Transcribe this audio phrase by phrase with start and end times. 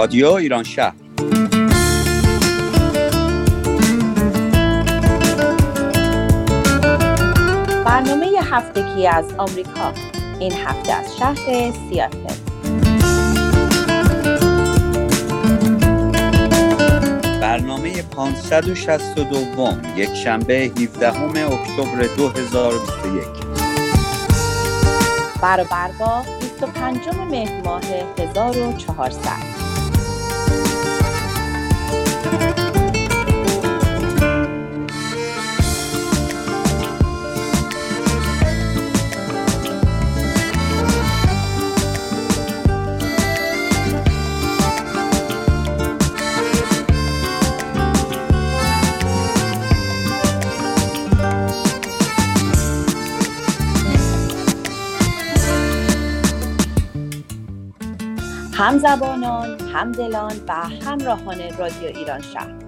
[0.00, 0.94] رادیو ایران شهر.
[7.84, 9.92] برنامه هفتگی از آمریکا.
[10.38, 12.34] این هفته از شهر سیاتل.
[17.40, 21.08] برنامه 562 یک شنبه 17
[21.46, 23.24] اکتبر 2021
[25.42, 27.82] برابر با 25 مهر ماه
[28.18, 29.49] 1400
[58.70, 62.58] همزبانان، همدلان و همراهان رادیو ایران شهر.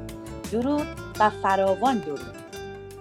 [0.53, 0.87] درود
[1.21, 2.37] و فراوان درود.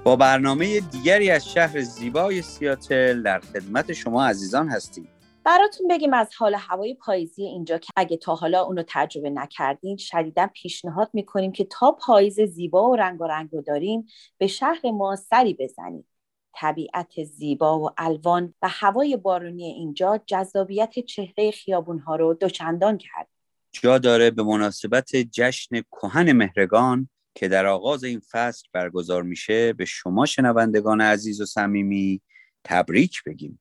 [0.03, 5.07] با برنامه دیگری از شهر زیبای سیاتل در خدمت شما عزیزان هستیم.
[5.43, 10.47] براتون بگیم از حال هوای پاییزی اینجا که اگه تا حالا اونو تجربه نکردین شدیدا
[10.53, 14.05] پیشنهاد می‌کنیم که تا پاییز زیبا و رنگ و رنگ رو داریم
[14.37, 16.05] به شهر ما سری بزنید.
[16.53, 23.27] طبیعت زیبا و الوان و هوای بارونی اینجا جذابیت چهره خیابونها رو دوچندان کرد.
[23.71, 29.85] جا داره به مناسبت جشن کهن مهرگان که در آغاز این فصل برگزار میشه به
[29.85, 32.21] شما شنوندگان عزیز و صمیمی
[32.63, 33.59] تبریک بگیم.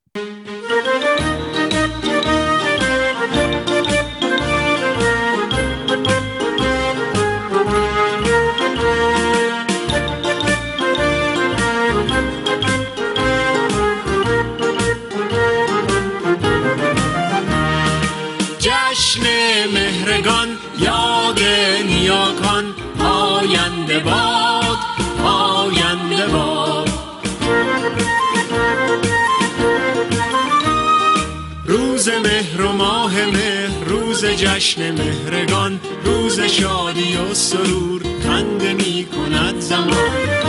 [33.26, 40.39] مهر روز جشن مهرگان روز شادی و سرور خنده می کند زمان.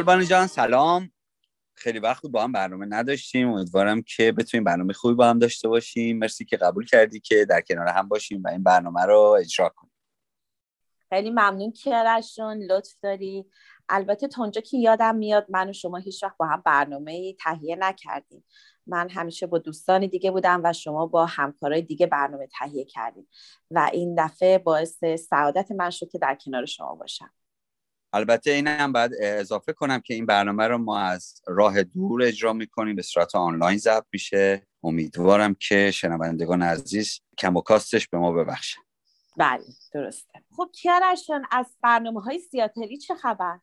[0.00, 1.10] گلبانو جان سلام.
[1.74, 3.48] خیلی وقت با هم برنامه نداشتیم.
[3.48, 6.18] امیدوارم که بتونیم برنامه خوبی با هم داشته باشیم.
[6.18, 9.92] مرسی که قبول کردی که در کنار هم باشیم و این برنامه رو اجرا کنیم.
[11.08, 13.46] خیلی ممنون کیارشون لطف داری.
[13.88, 17.76] البته تا اونجا که یادم میاد من و شما هیچ وقت با هم برنامه تهیه
[17.76, 18.44] نکردیم.
[18.86, 23.28] من همیشه با دوستان دیگه بودم و شما با همکارای دیگه برنامه تهیه کردیم.
[23.70, 27.30] و این دفعه باعث سعادت من شد که در کنار شما باشم.
[28.12, 32.52] البته این هم باید اضافه کنم که این برنامه رو ما از راه دور اجرا
[32.52, 32.96] می‌کنیم.
[32.96, 34.66] به صورت آنلاین ضبط میشه.
[34.82, 38.80] امیدوارم که شنوندگان عزیز کم و کاستش به ما ببخشن.
[39.36, 40.42] بله درسته.
[40.56, 43.58] خب کیارشون از برنامه های سیاتلی چه خبر؟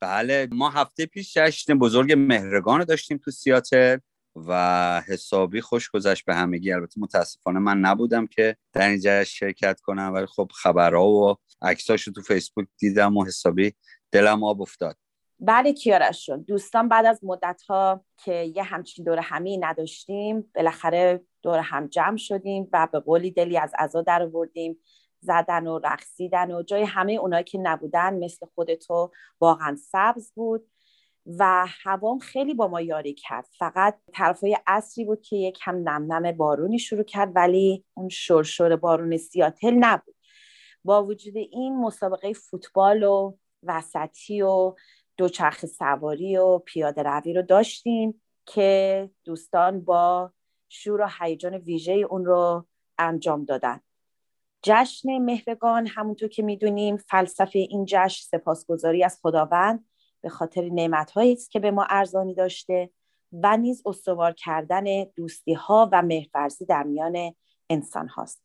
[0.00, 3.98] بله ما هفته پیش جشن بزرگ مهرگان رو داشتیم تو سیاتل.
[4.36, 6.72] و حسابی خوش گذشت به همگی.
[6.72, 12.12] البته متاسفانه من نبودم که در این شرکت کنم ولی خب خبرها و عکساش رو
[12.12, 13.72] تو فیسبوک دیدم و حسابی
[14.12, 14.96] دلم آب افتاد.
[15.40, 21.58] بله کیارشون دوستان بعد از مدت ها که یه همچین دور همی نداشتیم بالاخره دور
[21.58, 24.78] هم جمع شدیم و به قولی دلی از عزا در آوردیم.
[25.22, 30.71] زدن و رقصیدن و جای همه اونایی که نبودن مثل خودتو واقعا سبز بود.
[31.26, 33.46] و هوام خیلی با ما یاری کرد.
[33.58, 39.16] فقط طرفای عصری بود که یک هم نم بارونی شروع کرد ولی اون شرشور بارون
[39.16, 40.14] سیاتل نبود.
[40.84, 44.74] با وجود این مسابقه فوتبال و وسطی و
[45.16, 50.32] دوچرخه سواری و پیاده روی رو داشتیم که دوستان با
[50.68, 52.66] شور و هیجان ویژه اون رو
[52.98, 53.80] انجام دادن.
[54.62, 59.84] جشن مهرگان همونطور که می‌دونیم فلسفه این جشن سپاسگزاری از خداوند.
[60.22, 62.90] به خاطر نعمتهایی است که به ما ارزانی داشته
[63.32, 67.34] و نیز استوار کردن دوستی ها و مهرورزی در میان
[67.70, 68.42] انسان هاست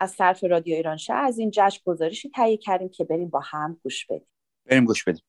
[0.00, 4.06] از طرف رادیو ایران از این جشن گزارشی تهیه کردیم که بریم با هم گوش
[4.06, 4.28] بدیم.
[4.66, 5.24] بریم گوش بدیم.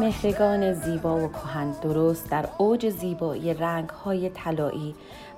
[0.00, 4.94] مهرگان زیبا و کهن درست در اوج زیبایی رنگ های طلایی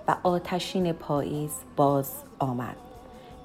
[0.09, 2.77] و آتشین پاییز باز آمد.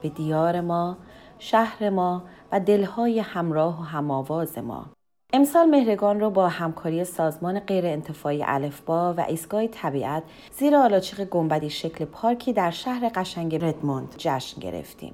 [0.01, 0.97] به دیار ما
[1.39, 4.85] شهر ما و دلهای همراه و هماواز ما.
[5.33, 11.69] امسال مهرگان رو با همکاری سازمان غیر انتفاعی الفبا و ایستگاه طبیعت زیر آلاچیق گنبدی
[11.69, 15.13] شکل پارکی در شهر قشنگ ردموند جشن گرفتیم.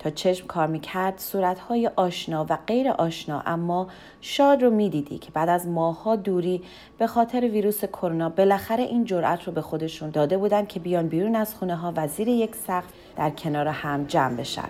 [0.00, 3.88] تا چشم کار می‌کرد صورتهای آشنا و غیر آشنا اما
[4.20, 6.62] شاد رو می‌دیدی که بعد از ماهها دوری
[6.98, 11.36] به خاطر ویروس کرونا بالاخره این جرأت رو به خودشون داده بودن که بیان بیرون
[11.36, 12.84] از خونه ها و زیر یک سقف
[13.16, 14.68] در کنار هم جمع بشن.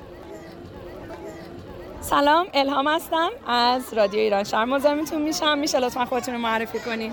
[2.01, 3.31] سلام الهام هستم.
[3.47, 5.59] از رادیو ایران شهر مزاحمتون میشم.
[5.59, 7.13] میشه لطفا خودتون رو معرفی کنین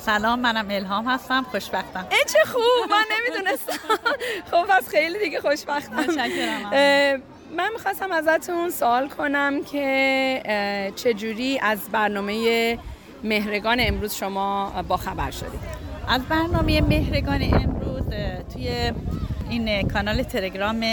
[0.00, 1.42] سلام منم الهام هستم.
[1.42, 2.06] خوشبختم.
[2.10, 3.78] ای چه خوب من نمی‌دونستم.
[4.50, 6.06] خب پس خیلی دیگه خوشبختم.
[7.56, 12.78] من می‌خواستم ازتون سوال کنم که چجوری از برنامه
[13.24, 15.60] مهرگان امروز شما با خبر شدید؟
[16.08, 18.02] از برنامه مهرگان امروز
[18.52, 18.92] توی
[19.50, 20.84] این کانال تلگرام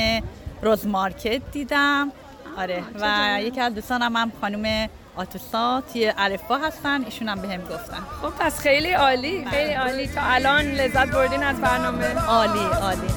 [0.61, 2.11] روز مارکت دیدم.
[2.57, 7.05] آره و یکی از دوستانم هم خانم آتوسا توی الفا هستن.
[7.05, 8.03] ایشون هم بهم گفتن.
[8.21, 9.45] خب پس خیلی عالی.
[9.45, 10.07] خیلی عالی.
[10.07, 12.19] تا الان لذت بردین از برنامه.
[12.19, 13.07] عالی عالی.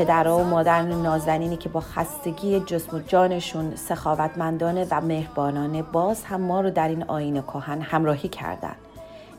[0.00, 6.40] پدرها و مادران نازنینی که با خستگی جسم و جانشون سخاوتمندانه و مهربانانه باز هم
[6.40, 8.76] ما رو در این آین کهن همراهی کردند.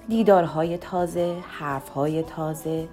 [0.10, 2.88] دیدارهای تازه، حرفهای تازه،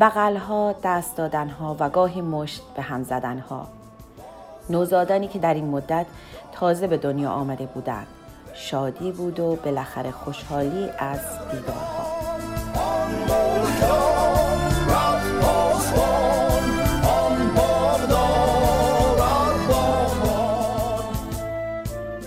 [0.00, 3.66] بغلها، دست دادنها و گاهی مشت به هم زدنها.
[4.70, 6.06] نوزادانی که در این مدت
[6.52, 8.06] تازه به دنیا آمده بودند.
[8.58, 12.08] شادی بود و بالاخره خوشحالی از دیدارها.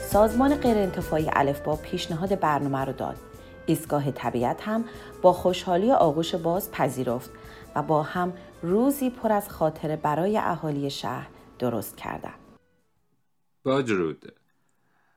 [0.10, 3.16] سازمان غیرانتفاعی الفبا پیشنهاد برنامه رو داد.
[3.66, 4.84] ایستگاه طبیعت هم
[5.22, 7.30] با خوشحالی آغوش باز پذیرفت
[7.76, 11.28] و با هم روزی پر از خاطره برای اهالی شهر
[11.60, 12.34] درست کردند.
[13.64, 14.41] با درود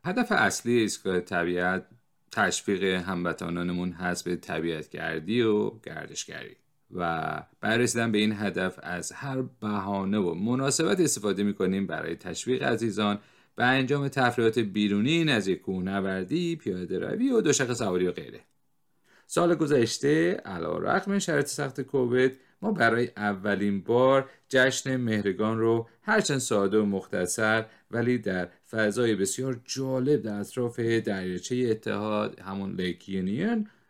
[0.05, 1.87] هدف اصلی ایستگاه طبیعت
[2.33, 6.57] تشویق هموطنانمون هست به طبیعتگردی و گردشگری.
[6.95, 13.19] و بررسیدن به این هدف از هر بهانه و مناسبت استفاده می‌کنیم برای تشویق عزیزان
[13.57, 18.41] به انجام تفریحات بیرونی نزدیک کوهنوردی پیاده روی و دوشق سواری و غیره.
[19.27, 26.39] سال گذشته علا رقم شرط سخت کووید ما برای اولین بار جشن مهرگان رو هرچند
[26.39, 33.11] ساده و مختصر ولی در فضای بسیار جالب در اطراف دریاچه اتحاد همون لیک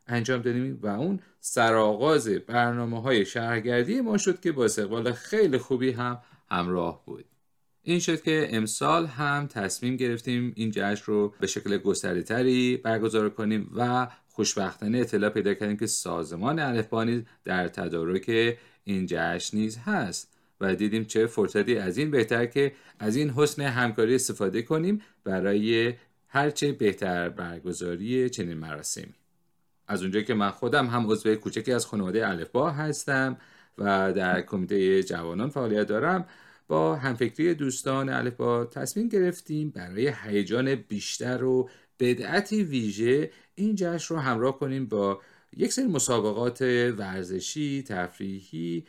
[0.07, 5.91] انجام دادیم و اون سرآغاز برنامه های شهرگردی ما شد که با استقبال خیلی خوبی
[5.91, 6.19] هم
[6.51, 7.25] همراه بود.
[7.83, 13.31] این شد که امسال هم تصمیم گرفتیم این جشن رو به شکل گسترده تری برگزار
[13.31, 20.29] کنیم و خوشبختانه اطلاع پیدا کردیم که سازمان الفبانی در تدارک این جشن نیز هست
[20.61, 25.95] و دیدیم چه فرصتی از این بهتر که از این حسن همکاری استفاده کنیم برای
[26.29, 29.15] هرچه بهتر برگزاری چنین مراسمی
[29.89, 33.37] از اونجا که من خودم هم عضو کوچکی از خانواده الفبا هستم
[33.79, 36.27] و در کمیته جوانان فعالیت دارم
[36.69, 41.69] با همفکری دوستان الفبا تصمیم گرفتیم برای هیجان بیشتر و
[42.01, 45.21] بدعتی ویژه این جشن رو همراه کنیم با
[45.57, 46.63] یک سری مسابقات
[46.99, 48.85] ورزشی، تفریحی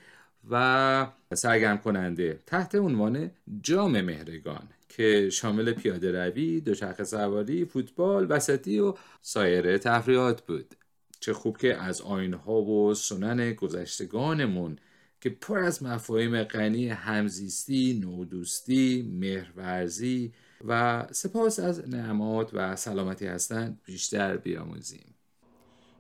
[0.50, 3.32] و سرگرم کننده تحت عنوان
[3.62, 10.76] جام مهرگان که شامل پیاده روی، دوچرخه سواری، فوتبال، وسطی و سایر تفریحات بود.
[11.20, 14.78] چه خوب که از آینها و سنن گذشتگانمون
[15.22, 20.34] که پر از مفاهیم غنی همزیستی، نودوستی، مهرورزی
[20.68, 25.16] و سپاس از نعمات و سلامتی هستند بیشتر بیاموزیم.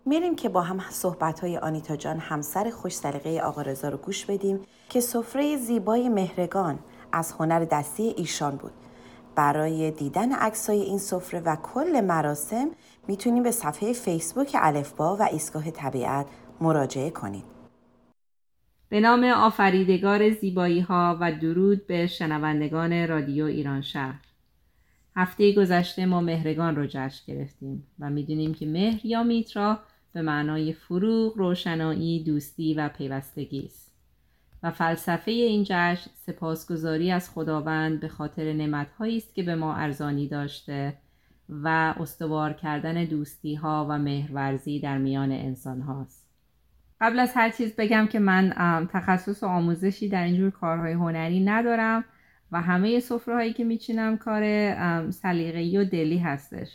[0.05, 4.25] میریم که با هم صحبت های آنیتا جان همسر خوش سلیقه آقا رضا رو گوش
[4.25, 4.59] بدیم
[4.89, 6.79] که سفره زیبای مهرگان
[7.12, 8.71] از هنر دستی ایشان بود.
[9.35, 12.71] برای دیدن عکسای این سفره و کل مراسم
[13.07, 16.27] می‌تونیم به صفحه فیسبوک الفبا و ایستگاه طبیعت
[16.62, 17.45] مراجعه کنید.
[18.89, 24.21] به نام آفریدگار زیبایی ها و درود به شنوندگان رادیو ایران شهر.
[25.15, 29.79] هفته گذشته ما مهرگان رو جشن گرفتیم و می‌دونیم که مهر یا میترا
[30.13, 33.91] به معنای فروغ، روشنایی، دوستی و پیوستگی است.
[34.63, 40.27] و فلسفه این جشن سپاسگزاری از خداوند به خاطر نعمتهایی است که به ما ارزانی
[40.27, 40.93] داشته
[41.50, 46.25] و استوار کردن دوستی ها و مهرورزی در میان انسان هاست.
[47.01, 48.53] قبل از هر چیز بگم که من
[48.93, 52.05] تخصص و آموزشی در اینجور کارهای هنری ندارم
[52.52, 54.42] و همه سفره هایی که میچینم کار
[55.12, 56.70] سلیقه‌ای و دلی هستش.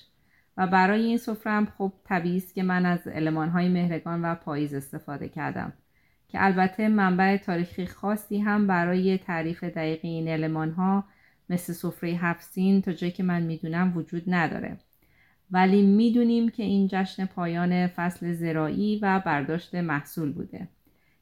[0.57, 4.35] و برای این سفره هم خب طبیعی است که من از علمان های مهرگان و
[4.35, 5.73] پاییز استفاده کردم
[6.29, 11.05] که البته منبع تاریخی خاصی هم برای تعریف دقیق این علمان ها
[11.51, 14.77] مثل سفره هفسین تا جایی که من می‌دونم وجود نداره.
[15.51, 20.69] ولی می‌دونیم که این جشن پایان فصل زراعی و برداشت محصول بوده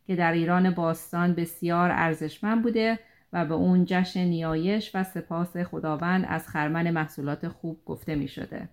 [0.07, 2.99] که در ایران باستان بسیار ارزشمند بوده
[3.33, 8.69] و به اون جشن نیایش و سپاس خداوند از خرمن محصولات خوب گفته می شده.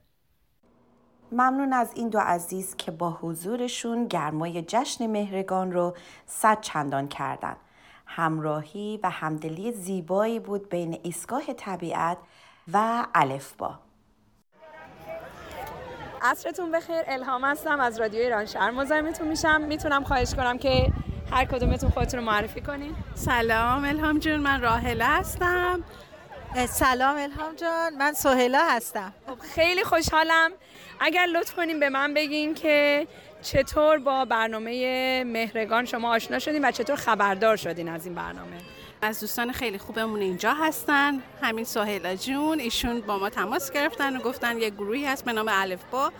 [1.31, 5.95] ممنون از این دو عزیز که با حضورشون گرمای جشن مهرگان رو
[6.25, 7.55] صد چندان کردن.
[8.05, 12.17] همراهی و همدلی زیبایی بود بین ایستگاه طبیعت
[12.73, 13.79] و الفبا.
[16.21, 20.91] عصرتون بخیر الهام هستم از رادیو ایران شهر مزاحمتون میشم می‌تونم خواهش کنم که
[21.31, 22.95] هر کدومتون خودتون رو معرفی کنین.
[23.15, 25.83] سلام الهام جون من راهله هستم.
[26.69, 29.13] سلام الهام جان من سهیلا هستم.
[29.27, 30.51] خب خیلی خوشحالم.
[30.99, 33.07] اگر لطف کنیم به من بگین که
[33.41, 38.57] چطور با برنامه مهرگان شما آشنا شدین و چطور خبردار شدین از این برنامه.
[39.05, 41.21] از دوستان خیلی خوبمون اینجا هستن.
[41.41, 45.49] همین سهیلا جون ایشون با ما تماس گرفتن و گفتن یه گروهی هست به نام
[45.91, 46.11] با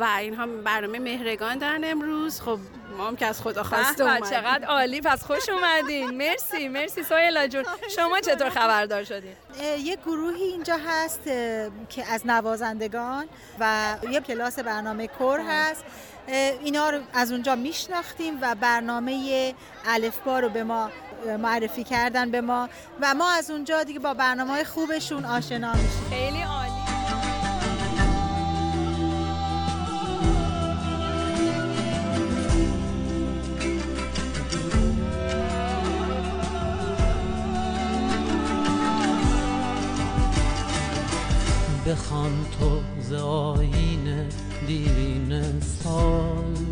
[0.00, 2.40] و اینها برنامه مهرگان دارن امروز.
[2.40, 2.58] خب
[2.98, 4.30] ما هم که از خدا خواسته اومدیم.
[4.30, 6.10] چقدر عالی پس خوش اومدین.
[6.22, 7.64] مرسی مرسی سهیلا جون.
[7.96, 9.32] شما چطور خبردار شدین؟
[9.84, 11.24] یه گروهی اینجا هست
[11.88, 13.26] که از نوازندگان
[13.60, 15.84] و یه کلاس برنامه کور هست.
[16.64, 19.54] اینا رو از اونجا میشناختیم و برنامه
[19.86, 20.90] الفبا رو به ما
[21.26, 22.68] معرفی کردن به ما
[23.00, 26.10] و ما از اونجا دیگه با برنامه های خوبشون آشنا میشیم.
[26.10, 26.72] خیلی عالی.
[41.86, 44.28] بخوان تو ز آین
[44.66, 46.71] دیرین سال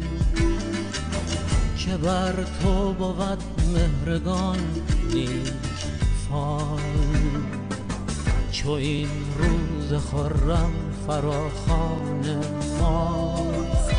[1.87, 2.33] که بر
[2.63, 3.43] تو بود
[3.75, 4.59] مهرگان
[5.15, 5.53] نیک
[6.29, 6.81] فال.
[8.53, 9.09] چو این
[9.39, 10.73] روز خرم
[11.07, 12.45] فراخان
[12.81, 13.91] ماست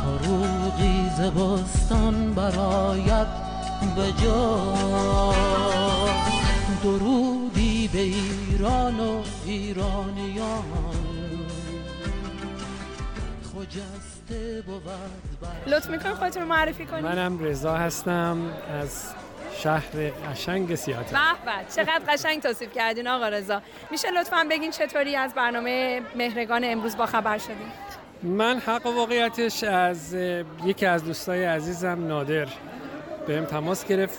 [0.00, 3.28] فروغی ز بستان براید
[3.96, 4.74] به جا.
[6.82, 10.64] درودی به ایران و ایرانیان.
[13.44, 14.13] خجسته بود
[15.66, 18.52] لطف می‌کنم خودتون رو معرفی کنید منم رضا هستم
[18.82, 19.14] از
[19.58, 23.62] شهر قشنگ سیاتل به به چقدر قشنگ توصیف کردین آقا رضا.
[23.90, 27.56] میشه لطفا بگین چطوری از برنامه مهرگان امروز با خبر شدین؟
[28.22, 30.14] من حق واقعیتش از
[30.64, 32.46] یکی از دوستای عزیزم نادر
[33.26, 34.18] بهم تماس گرفت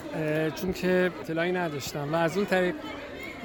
[0.56, 2.76] چون که اطلاعی نداشتم و از اون طریق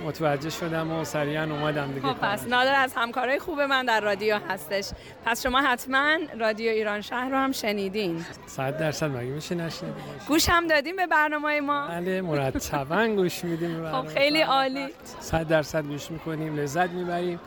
[0.05, 4.39] متوجه شدم و سریعا اومدم دیگه خب پس نادر از همکارای خوب من در رادیو
[4.49, 4.91] هستش.
[5.25, 8.25] پس شما حتما رادیو ایران شهر رو هم شنیدین.
[8.47, 11.87] صد درصد مگه میشه نشنیدین گوش هم دادیم به برنامه ما.
[11.89, 14.89] بله مرتبا گوش میدیم خب خیلی عالی.
[15.21, 17.41] صد درصد گوش می‌کنیم لذت می‌بریم.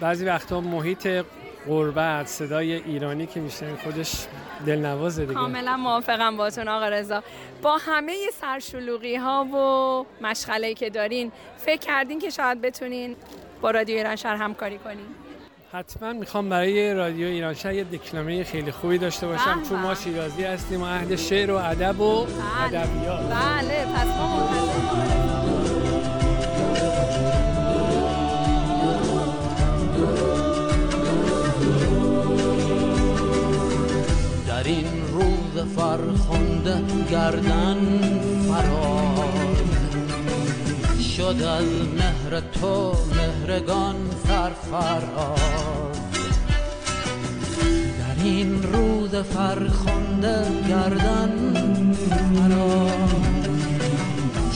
[0.00, 1.24] بعضی وقتا محیط
[1.66, 4.26] قربت صدای ایرانی که میشنیم خودش
[4.66, 5.34] دلنوازه دیگه.
[5.34, 7.22] کاملا موافقم باتون آقا رضا.
[7.62, 13.16] با همه سرشلوغی ها و مشغله که دارین فکر کردین که شاید بتونین
[13.60, 15.06] با رادیو ایران شهر همکاری کنین؟
[15.72, 19.54] حتما می‌خوام برای رادیو ایران شهر یه دکلمه خیلی خوبی داشته باشم.
[19.54, 19.68] بله.
[19.68, 22.26] چون ما شیرازی هستیم و اهل شعر و ادب و
[22.64, 23.20] ادبیات.
[23.20, 25.23] بله پس ما منتظریم.
[35.64, 37.78] فرخنده گردن
[38.48, 39.44] فراز
[41.16, 41.64] شد از
[41.96, 43.96] مهر تو مهرگان
[44.28, 45.38] سرفراز.
[47.98, 51.54] در این روز فرخنده گردن
[52.34, 53.10] فراز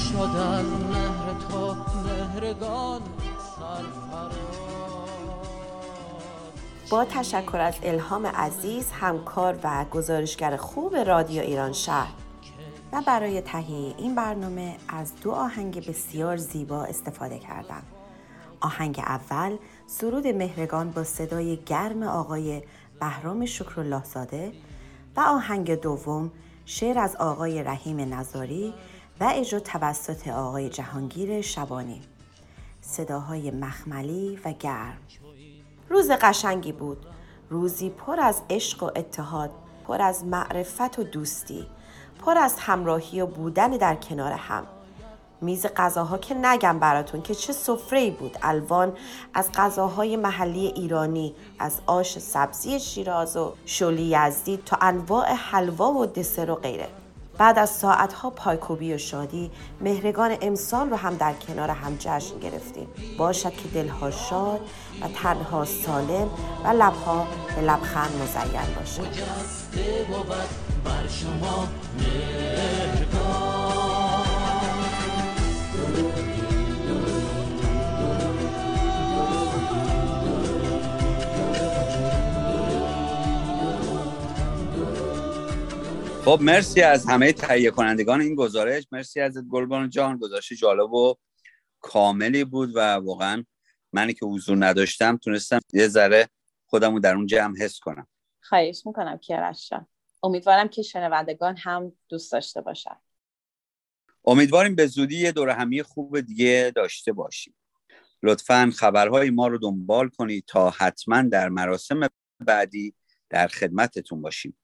[0.08, 3.00] شد از مهر تو مهرگان
[6.90, 12.12] با تشکر از الهام عزیز همکار و گزارشگر خوب رادیو ایران شهر.
[12.92, 17.82] و برای تهیه این برنامه از دو آهنگ بسیار زیبا استفاده کردم.
[18.60, 22.62] آهنگ اول سرود مهرگان با صدای گرم آقای
[23.00, 24.52] بهرام شکرالله زاده
[25.16, 26.30] و آهنگ دوم
[26.64, 28.74] شعر از آقای رحیم نظاری
[29.20, 32.02] و اجرا توسط آقای جهانگیر شبانی.
[32.80, 34.98] صداهای مخملی و گرم.
[35.88, 37.06] روز قشنگی بود.
[37.50, 39.50] روزی پر از عشق و اتحاد
[39.86, 41.66] پر از معرفت و دوستی
[42.24, 44.66] پر از همراهی و بودن در کنار هم.
[45.40, 48.38] میز غذاها که نگم براتون که چه سفره بود.
[48.42, 48.92] الوان
[49.34, 56.06] از غذاهای محلی ایرانی از آش سبزی شیراز و شلی یزدی تا انواع حلوا و
[56.06, 56.88] دسر و غیره.
[57.38, 62.88] بعد از ساعتها پایکوبی و شادی مهرگان امسال رو هم در کنار هم جشن گرفتیم.
[63.18, 64.60] باشد که دلها شاد
[65.02, 66.30] و تنها سالم
[66.64, 69.08] و لبها به لبخند مزین باشد.
[86.28, 88.86] خب مرسی از همه تهیه کنندگان این گزارش.
[88.92, 90.18] مرسی از گلبان جان.
[90.18, 91.14] گزارش جالب و
[91.80, 93.44] کاملی بود و واقعا
[93.92, 96.28] منی که حضور نداشتم تونستم یه ذره
[96.66, 98.06] خودم رو در اون جمع حس کنم.
[98.40, 99.72] خواهش می‌کنم کیارش
[100.22, 102.96] امیدوارم که شنوندگان هم دوست داشته باشن.
[104.24, 107.54] امیدواریم به زودی یه دور همی خوب دیگه داشته باشیم.
[108.22, 112.08] لطفا خبرهای ما رو دنبال کنید تا حتما در مراسم
[112.40, 112.94] بعدی
[113.30, 114.56] در خدمتتون باشیم.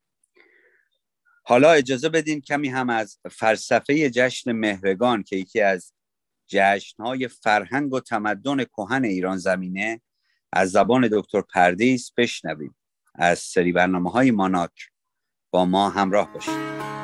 [1.46, 5.92] حالا اجازه بدین کمی هم از فلسفه جشن مهرگان که یکی از
[6.46, 10.00] جشنهای فرهنگ و تمدن کهن ایران زمینه
[10.52, 12.76] از زبان دکتر پردیس بشنویم.
[13.14, 14.90] از سری برنامه های ماناک
[15.50, 17.03] با ما همراه باشید.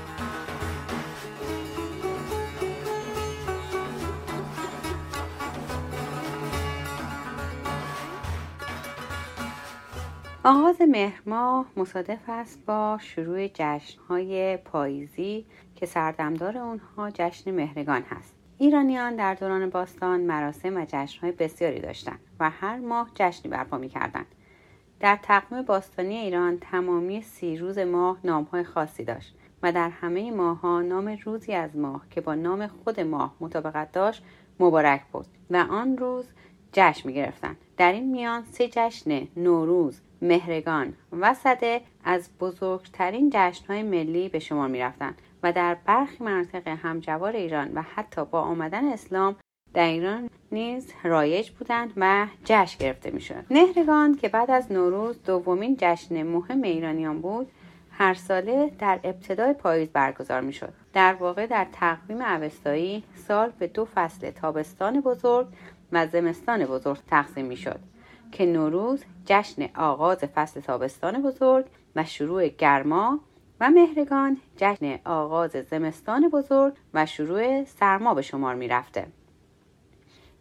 [10.43, 18.35] آغاز مهر ماه مصادف است با شروع جشنهای پاییزی که سردمدار اونها جشن مهرگان هست
[18.57, 24.25] ایرانیان در دوران باستان مراسم و جشنهای بسیاری داشتند و هر ماه جشنی برپا می‌کردند
[24.99, 30.81] در تقویم باستانی ایران تمامی سی روز ماه نامهای خاصی داشت و در همه ماهها
[30.81, 34.23] نام روزی از ماه که با نام خود ماه مطابقت داشت
[34.59, 36.25] مبارک بود و آن روز
[36.73, 37.55] جشن می گرفتن.
[37.77, 40.93] در این میان سه جشن نوروز، مهرگان.
[41.11, 47.35] و صده از بزرگترین جشنهای ملی به شمار می رفتن و در برخی مناطق همجوار
[47.35, 49.35] ایران و حتی با آمدن اسلام
[49.73, 53.45] در ایران نیز رایج بودند و جشن گرفته می‌شد.
[53.49, 57.51] مهرگان که بعد از نوروز دومین جشن مهم ایرانیان بود
[57.91, 60.73] هر ساله در ابتدای پاییز برگزار می شد.
[60.93, 65.47] در واقع در تقویم اوستایی سال به دو فصل تابستان بزرگ
[65.91, 67.79] و زمستان بزرگ تقسیم می شد
[68.31, 71.65] که نوروز جشن آغاز فصل تابستان بزرگ
[71.95, 73.19] و شروع گرما
[73.59, 79.07] و مهرگان جشن آغاز زمستان بزرگ و شروع سرما به شمار می رفته.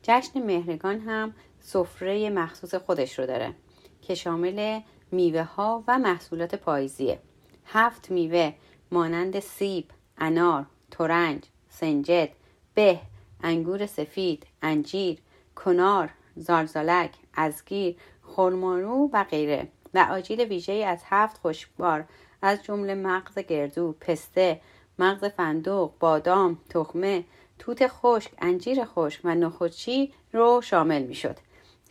[0.03, 3.55] جشن مهرگان هم سفره مخصوص خودش رو داره
[4.03, 4.81] که شامل
[5.13, 7.19] میوه ها و محصولات پاییزیه
[7.67, 8.53] هفت میوه
[8.93, 9.87] مانند سیب،
[10.19, 12.29] انار، ترنج، سنجد،
[12.75, 13.01] به،
[13.43, 15.19] انگور سفید، انجیر،
[15.55, 22.05] کنار، زارزالک، ازگیر، خرمارو و غیره و آجیل ویژه از هفت خوشبار
[22.43, 24.61] از جمله مغز گردو، پسته،
[24.99, 27.25] مغز فندوق، بادام، تخمه،
[27.59, 31.37] توت خشک، انجیر خشک و نخودچی رو شامل می شد.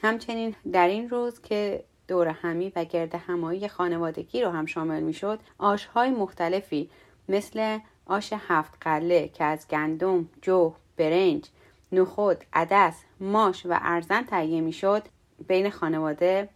[0.01, 5.13] همچنین در این روز که دور همی و گرد همایی خانوادگی رو هم شامل می
[5.13, 6.89] شد آشهای مختلفی
[7.29, 11.45] مثل آش هفت قله که از گندم، جو، برنج،
[11.91, 15.03] نخود، عدس، ماش و ارزن تهیه می شد
[15.47, 16.49] بین خانواده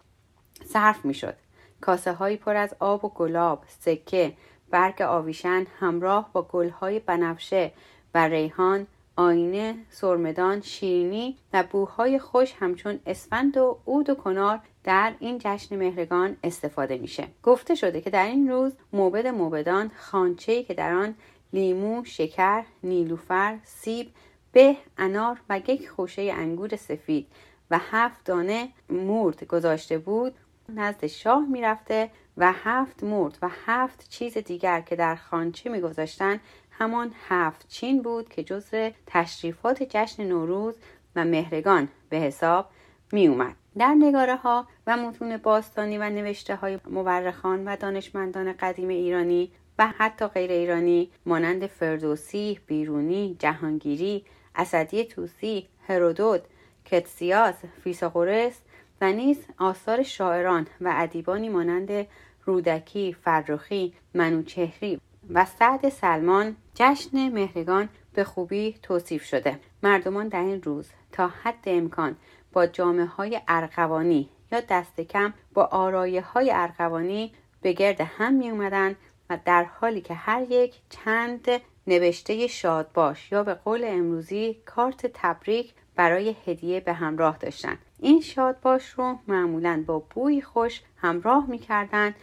[0.66, 1.36] صرف می شد.
[1.82, 4.34] کاسه هایی پر از آب و گلاب، سکه،
[4.70, 7.72] برگ آویشن همراه با گلهای بنفشه
[8.14, 15.14] و ریحان آینه، سرمدان، شیرینی و بوهای خوش همچون اسفند و عود و کنار در
[15.20, 20.74] این جشن مهرگان استفاده میشه گفته شده که در این روز موبد موبدان خانچه‌ای که
[20.74, 21.16] در آن
[21.54, 24.10] لیمو، شکر، نیلوفر، سیب،
[24.54, 27.28] به، انار و یک خوشه انگور سفید
[27.72, 30.34] و هفت دانه مورد گذاشته بود
[30.70, 36.40] نزد شاه می‌رفته و هفت مرد و هفت چیز دیگر که در خانچه میگذاشتن
[36.72, 40.76] همان هفت چین بود که جزء تشریفات جشن نوروز
[41.16, 42.70] و مهرگان به حساب
[43.12, 43.56] می اومد.
[43.78, 49.88] در نگاره ها و متون باستانی و نوشته های مورخان و دانشمندان قدیم ایرانی و
[49.98, 56.42] حتی غیر ایرانی مانند فردوسی، بیرونی، جهانگیری، اسدی توسی، هرودوت،
[56.86, 58.62] کتسیاس، فیساغورس
[59.02, 62.08] و نیز آثار شاعران و ادیبانی مانند
[62.46, 65.02] رودکی، فرخی، منوچهری
[65.34, 69.60] و سعد سلمان جشن مهرگان به خوبی توصیف شده.
[69.84, 72.16] مردمان در این روز تا حد امکان
[72.54, 78.50] با جامعه های ارغوانی یا دست کم با آرایه های ارغوانی به گرد هم می
[78.50, 78.96] اومدن
[79.30, 81.48] و در حالی که هر یک چند
[81.88, 87.78] نوشته شاد باش یا به قول امروزی کارت تبریک برای هدیه به همراه داشتن.
[88.00, 92.16] این شاد باش رو معمولا با بوی خوش همراه می‌کردند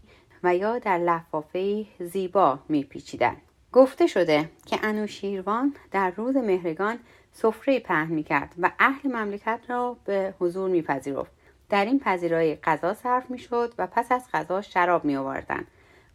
[0.42, 3.42] و یا در لفافه زیبا میپیچیدند
[3.73, 6.99] گفته شده که انوشیروان در روز مهرگان
[7.33, 11.31] سفره پهن می کرد و اهل مملکت را به حضور می پذیرفت.
[11.68, 15.66] در این پذیرایی غذا صرف می شد و پس از غذا شراب می آوردن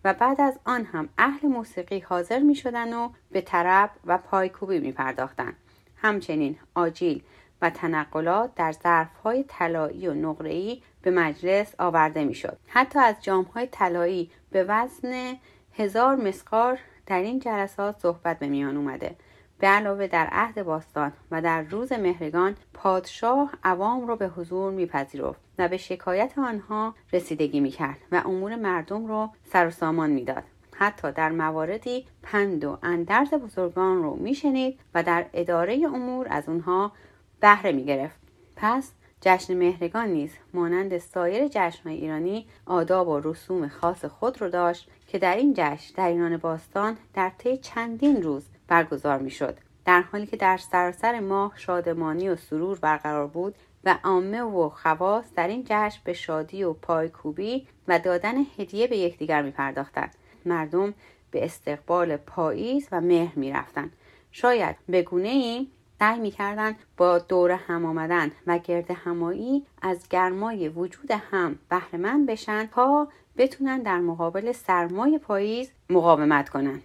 [0.06, 4.80] و بعد از آن هم اهل موسیقی حاضر می شدن و به طرب و پایکوبی
[4.80, 5.54] می پرداختن.
[5.98, 7.24] همچنین آجیل
[7.62, 12.58] و تنقلات در ظرفهای طلایی و نقره‌ای به مجلس آورده می شد.
[12.68, 15.36] حتی از جامهای طلایی به وزن
[15.74, 19.16] هزار مسقار در این جلسات صحبت به میان اومده
[19.60, 25.40] به علاوه در عهد باستان و در روز مهرگان پادشاه عوام را به حضور میپذیرفت
[25.58, 30.44] و به شکایت آنها رسیدگی می‌کرد و امور مردم را سر و سامان می‌داد.
[30.76, 36.92] حتی در مواردی پند و اندرز بزرگان رو میشنید و در اداره امور از اونها
[37.40, 38.20] بهره می‌گرفت.
[38.56, 38.92] پس
[39.22, 45.20] جشن مهرگان نیز مانند سایر جشنهای ایرانی آداب و رسوم خاص خود رو داشت که
[45.20, 50.38] در این جشن در ایران باستان در طی چندین روز برگزار می‌شد در حالی که
[50.38, 56.02] در سراسر ماه شادمانی و سرور برقرار بود و عامه و خواص در این جشن
[56.04, 60.16] به شادی و پایکوبی و دادن هدیه به یکدیگر می پرداختند.
[60.46, 60.94] مردم
[61.32, 63.92] به استقبال پاییز و مهر می رفتن.
[64.32, 65.68] شاید به گونه ای
[66.00, 72.66] سعی می‌کردند با دور هم آمدن و گرد همایی از گرمای وجود هم بهرهمند بشن
[72.68, 76.82] تا بتونن در مقابل سرمای پاییز مقاومت کنن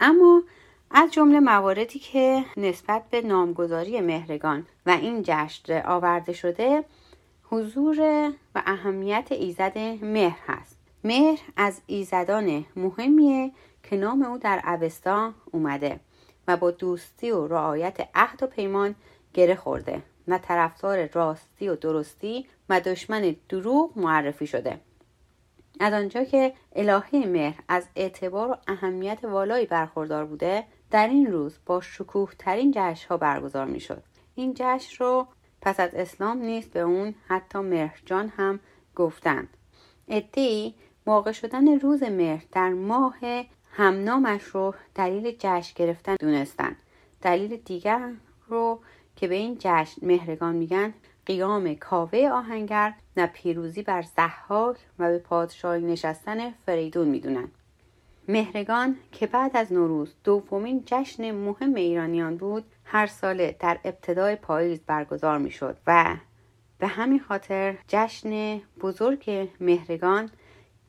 [0.00, 0.42] اما
[0.90, 6.84] از جمله مواردی که نسبت به نامگذاری مهرگان و این جشن آورده شده
[7.44, 8.00] حضور
[8.54, 10.78] و اهمیت ایزد مهر هست.
[11.04, 13.50] مهر از ایزدان مهمیه
[13.82, 16.00] که نام او در اوستا اومده
[16.48, 18.94] و با دوستی و رعایت عهد و پیمان
[19.34, 24.80] گره خورده و طرفدار راستی و درستی و دشمن دروغ معرفی شده.
[25.80, 31.58] از آنجا که الهه مهر از اعتبار و اهمیت والایی برخوردار بوده در این روز
[31.66, 34.02] با شکوه ترین جشن ها برگزار می شد.
[34.34, 35.26] این جشن رو
[35.62, 38.60] پس از اسلام نیست به اون حتی مهرجان هم
[38.96, 39.48] گفتند.
[40.08, 40.74] ادهی
[41.06, 43.16] واقع شدن روز مهر در ماه
[43.72, 46.76] همنامش رو دلیل جشن گرفتن دونستن.
[47.22, 48.12] دلیل دیگر
[48.48, 48.80] رو
[49.16, 50.94] که به این جشن مهرگان میگن
[51.26, 57.48] قیام کاوه آهنگر و پیروزی بر زحاک و به پادشاهی نشستن فریدون می‌دونن.
[58.28, 64.80] مهرگان که بعد از نوروز دومین جشن مهم ایرانیان بود هر ساله در ابتدای پاییز
[64.86, 66.16] برگزار می‌شد و
[66.78, 70.30] به همین خاطر جشن بزرگ مهرگان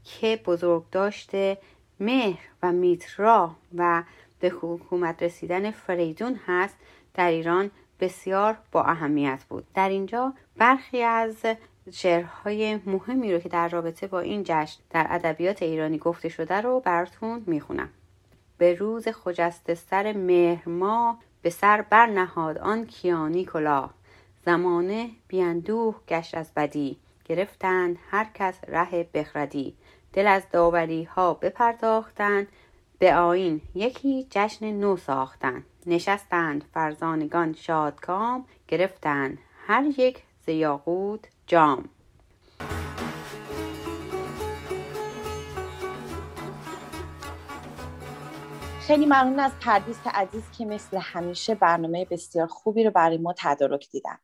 [0.04, 1.58] که بزرگ داشته
[1.99, 4.04] مهر و میترا و
[4.39, 6.78] به حکومت رسیدن فریدون هست
[7.13, 9.65] در ایران بسیار با اهمیت بود.
[9.73, 11.45] در اینجا برخی از
[11.91, 16.80] شعرهای مهمی رو که در رابطه با این جشن در ادبیات ایرانی گفته شده رو
[16.80, 17.89] براتون می‌خونم.
[18.58, 23.93] به روز خجست سر مهر ما به سر برنهاد آن کیانی کلاه
[24.45, 26.97] زمانه بیاندوه گشت از بدی.
[27.25, 29.75] گرفتند هر کس ره بخردی.
[30.13, 32.47] دل از داوری ها بپرداختند.
[32.99, 35.63] به آین یکی جشن نو ساختند.
[35.86, 38.45] نشستند فرزانگان شادکام.
[38.67, 40.49] گرفتند هر یک ز
[41.50, 41.90] جام.
[48.80, 53.90] خیلی ممنون از پردیس عزیز که مثل همیشه برنامه بسیار خوبی رو برای ما تدارک
[53.92, 54.18] دیدن.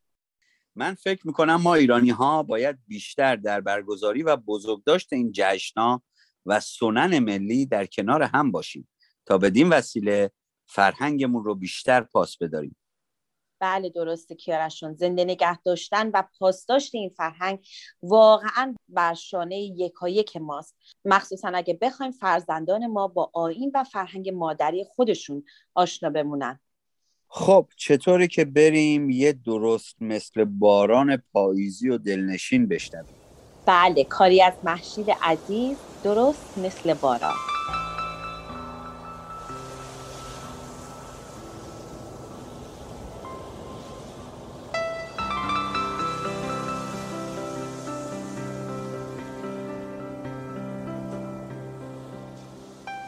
[0.76, 6.04] من فکر می‌کنم ما ایرانی ها باید بیشتر در برگزاری و بزرگداشت این جشنا
[6.46, 8.90] و سنن ملی در کنار هم باشیم
[9.26, 10.32] تا بدین وسیله
[10.66, 12.76] فرهنگمون رو بیشتر پاس بداریم.
[13.66, 14.94] بله درسته کیارشون.
[14.94, 17.68] زنده نگه داشتن و پاسداشت این فرهنگ
[18.04, 20.76] واقعا بر شانه یکایک ماست.
[21.06, 26.60] مخصوصا اگه بخوایم فرزندان ما با آین و فرهنگ مادری خودشون آشنا بمونن.
[27.28, 33.16] خب چطوری که بریم یه درست مثل باران پاییزی و دلنشین بشنویم؟
[33.66, 37.55] بله کاری از محشید عزیز درست مثل باران.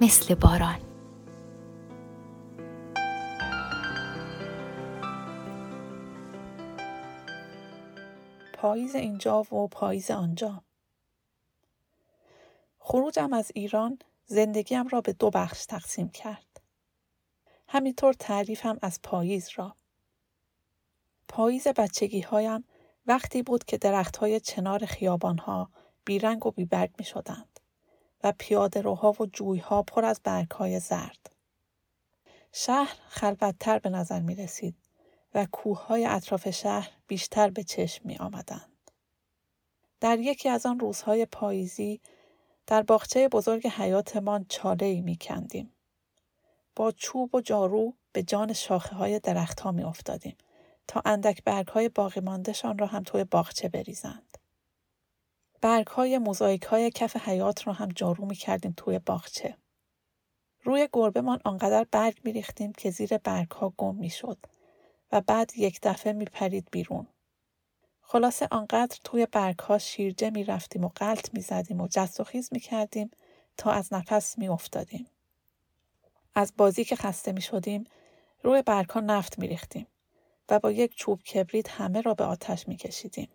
[0.00, 0.80] مثل باران.
[8.54, 10.62] پاییز اینجا و پاییز آنجا.
[12.78, 16.60] خروجم از ایران زندگیم را به دو بخش تقسیم کرد.
[17.68, 19.76] همینطور تعریفم از پاییز را.
[21.28, 22.64] پاییز بچگی هایم
[23.06, 25.70] وقتی بود که درخت های چنار خیابان ها
[26.04, 27.57] بیرنگ و بیبرگ می شدند
[28.24, 31.30] و پیاده روها و جویها پر از برگ های زرد.
[32.52, 34.76] شهر خلوتتر به نظر می رسید
[35.34, 38.90] و کوههای اطراف شهر بیشتر به چشم می آمدند.
[40.00, 42.00] در یکی از آن روزهای پاییزی
[42.66, 45.72] در باغچه بزرگ حیاتمان چاله ای می کندیم.
[46.76, 50.36] با چوب و جارو به جان شاخه های درخت ها می افتادیم
[50.88, 52.20] تا اندک برگ های باقی
[52.78, 54.27] را هم توی باغچه بریزند.
[55.60, 59.56] برگ های موزاییک های کف حیات را هم جارو می کردیم توی باغچه.
[60.62, 64.38] روی گربهمان آنقدر برگ می ریختیم که زیر برگ ها گم می شد
[65.12, 67.06] و بعد یک دفعه می پرید بیرون.
[68.00, 72.24] خلاصه آنقدر توی برگ ها شیرجه می رفتیم و قلط می زدیم و جست و
[72.24, 73.10] خیز می کردیم
[73.56, 75.06] تا از نفس می افتادیم.
[76.34, 77.84] از بازی که خسته می شدیم
[78.42, 79.86] روی برگ ها نفت می ریختیم
[80.48, 83.28] و با یک چوب کبریت همه را به آتش می کشیدیم.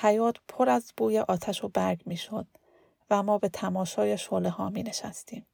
[0.00, 2.46] حیات پر از بوی آتش و برگ می شد
[3.10, 5.46] و ما به تماشای شعله ها می نشستیم.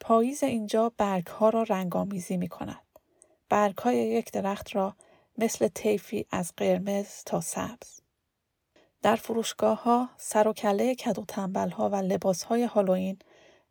[0.00, 2.82] پاییز اینجا برگ ها را رنگامیزی می کند.
[3.48, 4.96] برگ های یک درخت را
[5.38, 8.00] مثل طیفی از قرمز تا سبز.
[9.02, 13.18] در فروشگاه ها سر و کله کدو تنبل ها و لباس های هالوین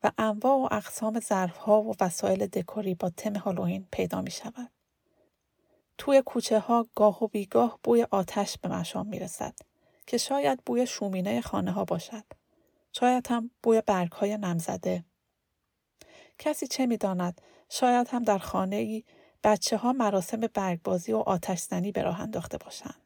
[0.04, 4.75] و انواع و اقسام ظرف ها و وسایل دکوری با تم هالوین پیدا می شود.
[5.98, 9.56] توی کوچه ها گاه و بیگاه بوی آتش به مشام می رسد
[10.08, 12.24] که شاید بوی شومینه خانه ها باشد.
[12.92, 15.06] شاید هم بوی برگ های نمزده.
[16.40, 19.04] کسی چه می داند؟ شاید هم در خانه ای
[19.44, 23.02] بچه ها مراسم برگبازی و آتشزنی به راه انداخته باشند.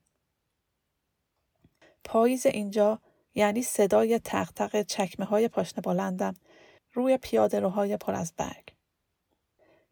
[2.04, 2.99] پاییز اینجا
[3.36, 6.34] یعنی صدای تق چکمه های پاشنه بلندم
[6.93, 8.79] روی پیاده روهای پر از برگ.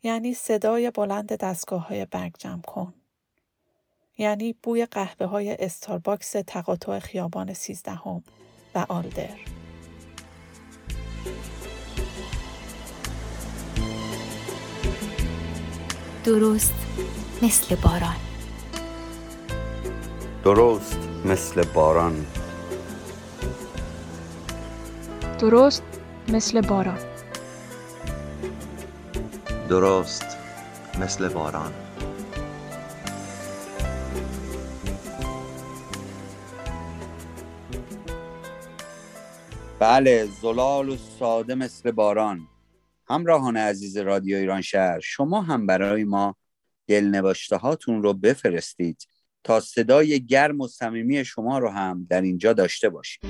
[0.04, 2.94] یعنی صدای بلند دستگاه های برگ جمع کن.
[4.18, 8.24] یعنی بوی قهوه های استارباکس تقاطع خیابان سیزدهم
[8.76, 9.38] و آلدر.
[16.28, 16.74] درست
[17.42, 18.16] مثل باران
[20.44, 22.26] درست مثل باران
[25.40, 25.84] درست
[26.28, 27.17] مثل باران
[29.68, 30.38] درست
[31.00, 31.74] مثل باران.
[39.80, 42.48] بله زلال و ساده مثل باران.
[43.10, 46.36] همراهان عزیز رادیو ایران شهر شما هم برای ما
[46.88, 49.08] دلنوشته هاتون رو بفرستید
[49.44, 53.22] تا صدای گرم و صمیمی شما رو هم در اینجا داشته باشیم.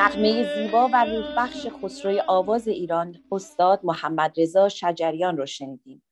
[0.00, 6.02] نقمه زیبا و روح بخش خسروی آواز ایران استاد محمد رضا شجریان رو شنیدیم.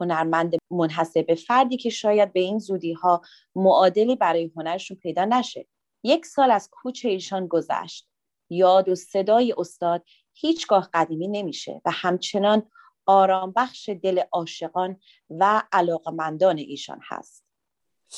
[0.00, 3.22] هنرمند منحصر به فردی که شاید به این زودی ها
[3.54, 5.66] معادلی برای هنرشون پیدا نشه.
[6.02, 8.08] یک سال از کوچ ایشان گذشت.
[8.50, 10.04] یاد و صدای استاد
[10.34, 12.62] هیچگاه قدیمی نمیشه و همچنان
[13.06, 14.96] آرام بخش دل عاشقان
[15.30, 17.45] و علاقمندان ایشان هست.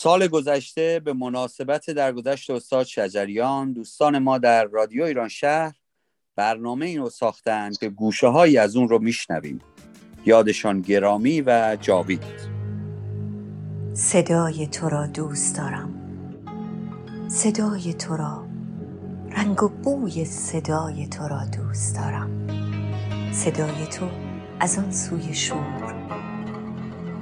[0.01, 5.75] سال گذشته به مناسبت درگذشت استاد شجریان دوستان ما در رادیو ایران شهر
[6.37, 9.61] برنامه این رو ساختند که گوشه هایی از اون رو میشنویم.
[10.27, 12.23] یادشان گرامی و جاوید
[13.95, 15.95] صدای تو را دوست دارم.
[17.29, 18.47] صدای تو را
[19.31, 22.47] رنگ و بوی صدای تو را دوست دارم.
[23.33, 24.09] صدای تو
[24.61, 25.95] از آن سوی شور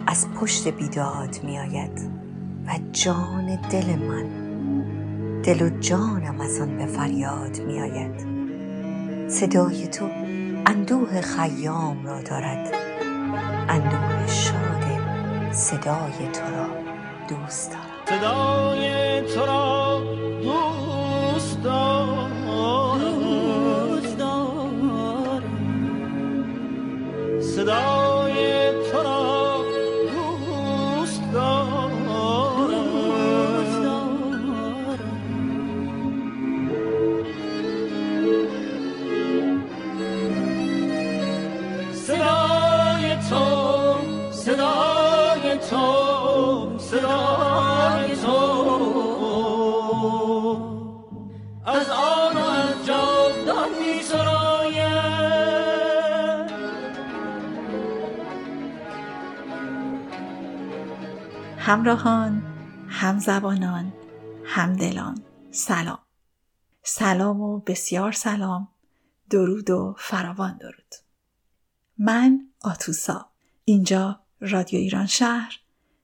[0.06, 2.25] از پشت بیداد می آید
[2.66, 4.26] و جان دل من.
[5.42, 8.26] دل و جانم از آن به فریاد می آید
[9.28, 10.08] صدای تو
[10.66, 12.74] اندوه خیام را دارد.
[13.68, 14.84] اندوه شاد
[15.52, 16.66] صدای تو را
[17.28, 18.20] دوست دارم.
[18.20, 19.85] صدای تو را
[61.66, 62.42] همراهان
[62.88, 63.92] همزبانان
[64.44, 65.22] همدلان.
[65.50, 65.98] سلام.
[66.82, 68.68] سلام و بسیار سلام.
[69.30, 70.94] درود و فراوان درود.
[71.98, 73.30] من آتوسا.
[73.64, 75.58] اینجا رادیو ایران شهر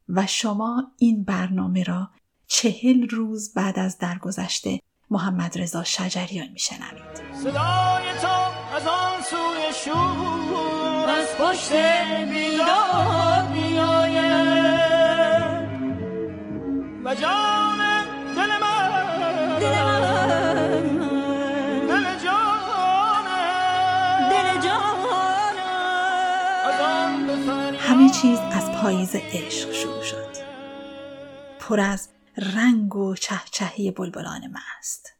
[0.08, 2.10] و شما این برنامه را
[2.46, 4.80] چهل روز بعد از درگذشته
[5.10, 7.34] محمد رضا شجریان میشنوید.
[7.34, 8.32] صدای تو
[8.76, 11.72] از آن سوی شور از پشت
[12.32, 14.31] بیداد میآید.
[17.04, 17.78] و جان
[18.36, 19.58] دل من.
[19.60, 20.82] دل من.
[21.88, 23.24] دل جان.
[24.30, 24.92] دل جان.
[27.78, 30.36] همه چیز از پاییز عشق شروع شد.
[31.60, 35.12] پر از رنگ و چهچهی بلبلان مست.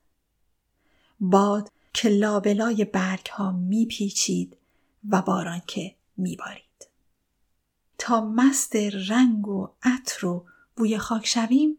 [1.21, 4.57] باد که لابلای برگ ها میپیچید
[5.09, 6.63] و باران که میبارید.
[7.99, 8.77] تا مست
[9.09, 10.47] رنگ و عطر و
[10.77, 11.79] بوی خاک شویم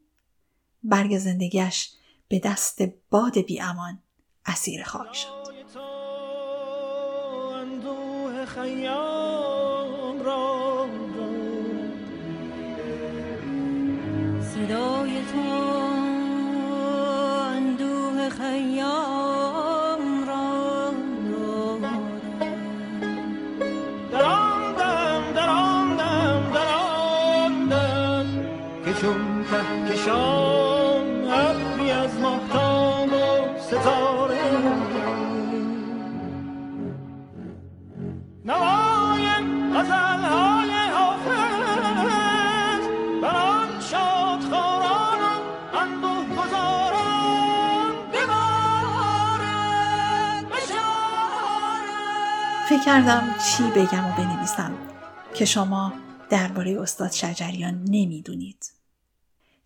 [0.84, 1.92] برگ زندگیش
[2.28, 4.00] به دست باد بی امان
[4.46, 5.54] اسیر خاک شد.
[52.86, 54.78] کردم چی بگم و بنویسم
[55.36, 55.94] که شما
[56.30, 58.74] درباره استاد شجریان نمی‌دونید.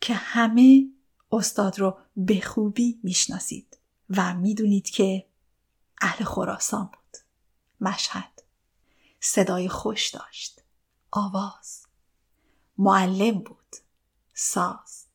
[0.02, 0.88] که همه
[1.32, 3.78] استاد رو به خوبی می‌شناسید
[4.10, 5.28] و می‌دونید که
[6.02, 7.18] اهل خراسان بود.
[7.82, 8.42] مشهد.
[9.20, 10.62] صدای خوش داشت.
[11.12, 11.86] آواز.
[12.78, 13.76] معلم بود.
[14.34, 15.06] ساز.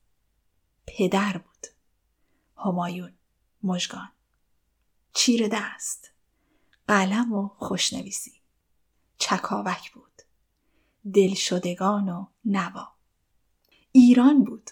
[0.86, 1.66] پدر بود.
[2.56, 3.12] همایون.
[3.62, 4.12] مژگان.
[5.12, 6.11] چیر دست.
[6.92, 8.32] قلم و خوشنویسی.
[9.18, 10.22] چکاوک بود.
[11.14, 12.88] دلشدگان و نوا.
[13.92, 14.70] ایران بود.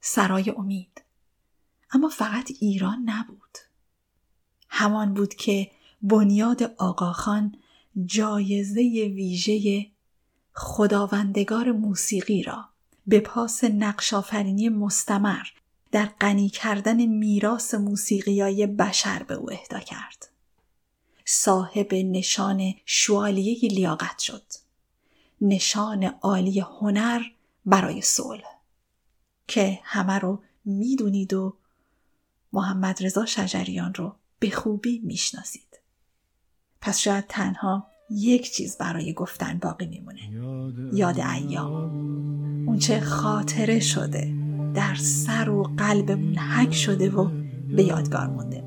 [0.00, 1.02] سرای امید.
[1.90, 3.58] اما فقط ایران نبود.
[4.68, 5.70] همان بود که
[6.02, 7.54] بنیاد آقاخان
[8.04, 8.80] جایزه
[9.14, 9.86] ویژه
[10.52, 12.68] خداوندگار موسیقی را
[13.06, 15.46] به پاس نقشافرینی مستمر
[15.92, 20.17] در غنی کردن میراث موسیقیای بشر به او اهدا کرد.
[21.30, 24.42] صاحب نشان شوالیه لیاقت شد.
[25.40, 27.20] نشان عالی هنر
[27.66, 28.44] برای صلح
[29.48, 31.56] که همه رو می‌دونید و
[32.52, 35.80] محمد رضا شجریان رو به خوبی می‌شناسید.
[36.80, 40.20] پس شاید تنها یک چیز برای گفتن باقی میمونه
[40.92, 44.34] یاد ایام اونچه خاطره شده
[44.74, 47.30] در سر و قلبمون حک شده و
[47.76, 48.64] به یادگار مونده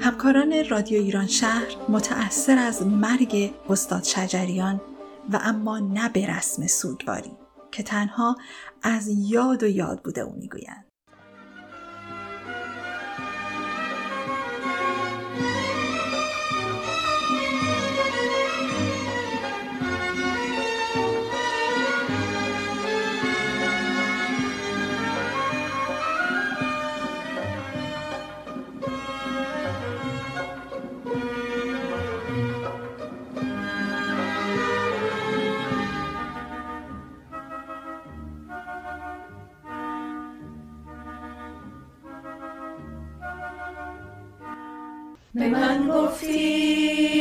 [0.00, 4.80] همکاران رادیو ایران شهر متأثر از مرگ استاد شجریان
[5.32, 7.32] و اما نه به رسم سوگواری
[7.72, 8.36] که تنها
[8.82, 10.89] از یاد و یاد بوده او می‌گویند.
[45.34, 47.19] به من گفتی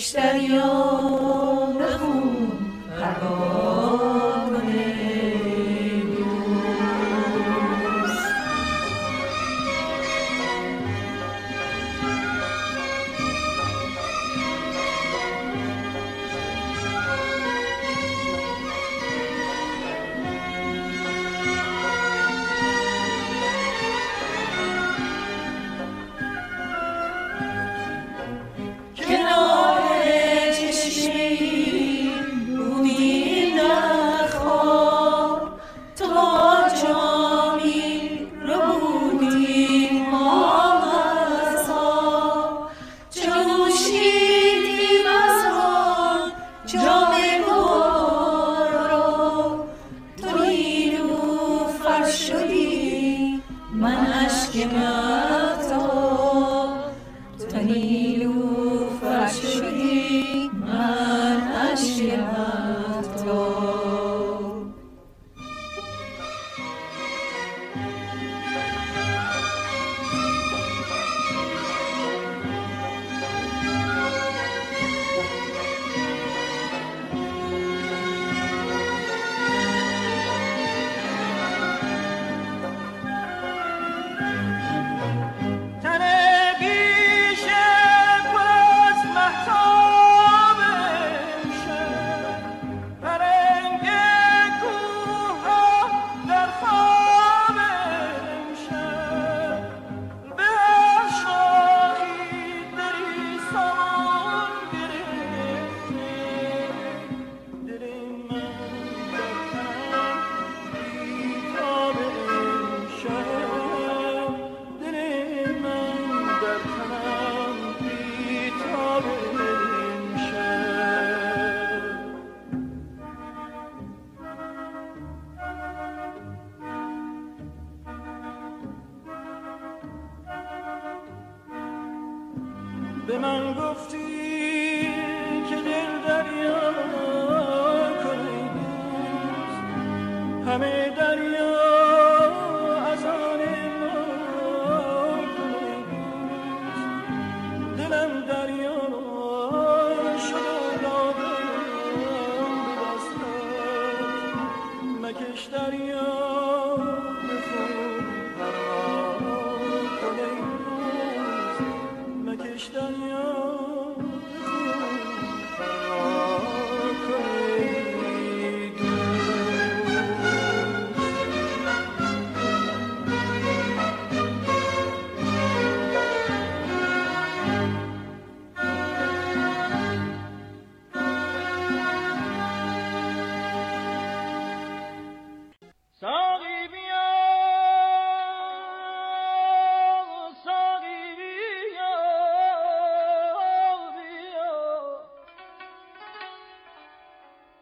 [0.00, 0.06] مکش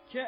[0.10, 0.28] که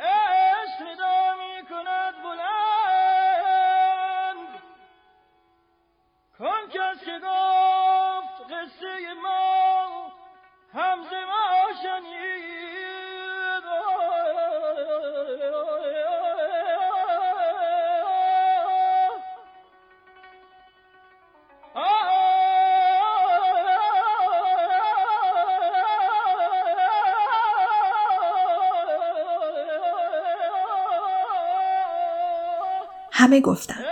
[33.31, 33.85] همه گفتند.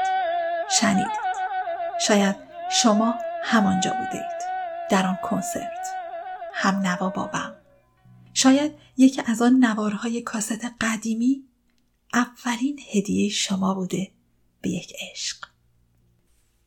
[0.79, 1.29] شنیدید
[2.07, 2.35] شاید
[2.71, 4.39] شما همانجا بودید.
[4.91, 5.87] در آن کنسرت.
[6.53, 7.55] هم نوا بابم.
[8.33, 11.43] شاید یکی از آن نوارهای کاست قدیمی
[12.13, 14.11] اولین هدیه شما بوده
[14.61, 15.45] به یک عشق.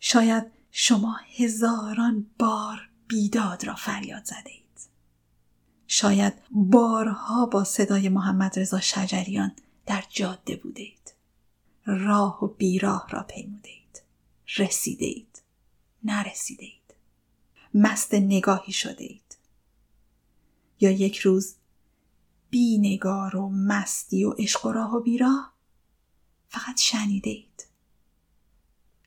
[0.00, 4.80] شاید شما هزاران بار بیداد را فریاد زده اید
[5.86, 9.52] شاید بارها با صدای محمد رضا شجریان
[9.86, 11.01] در جاده بوده
[11.86, 14.02] راه و بیراه را پیموده اید
[14.56, 15.42] رسیده اید
[16.04, 16.94] نرسیده اید
[17.74, 19.36] مست نگاهی شده اید
[20.80, 21.54] یا یک روز
[22.50, 25.52] بی نگار و مستی و عشق و راه و بیراه
[26.48, 27.66] فقط شنیده اید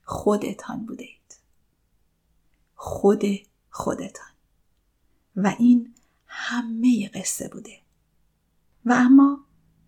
[0.04, 1.38] خودتان بوده اید
[2.76, 3.24] خود
[3.70, 4.32] خودتان.
[5.36, 5.96] و این
[6.28, 7.80] همه قصه بوده.
[8.86, 9.46] و اما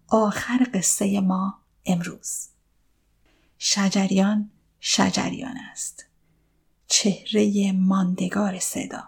[0.08, 2.48] آخر قصه ما امروز.
[3.58, 4.50] شجریان
[4.80, 6.06] شجریان است.
[6.88, 9.04] چهره ماندگار صدا.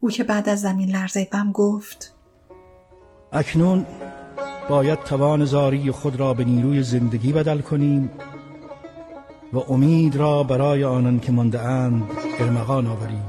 [0.00, 2.14] او که بعد از زمین لرزه بم گفت
[3.32, 3.86] اکنون
[4.68, 8.10] باید توان زاری خود را به نیروی زندگی بدل کنیم
[9.52, 12.02] و امید را برای آنان که مانده اند
[12.38, 13.24] ارمغان آوریم.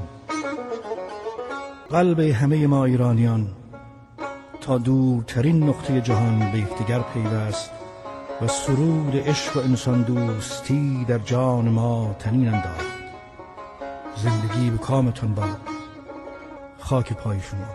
[1.90, 3.46] قلب همه ما ایرانیان
[4.60, 7.70] تا دورترین نقطه جهان به یکدیگر پیوست.
[8.40, 12.86] و سرود عشق و انسان دوستی در جان ما تنین انداخت.
[14.16, 15.60] زندگی به کامتون باد
[16.78, 17.66] خاک پای شما.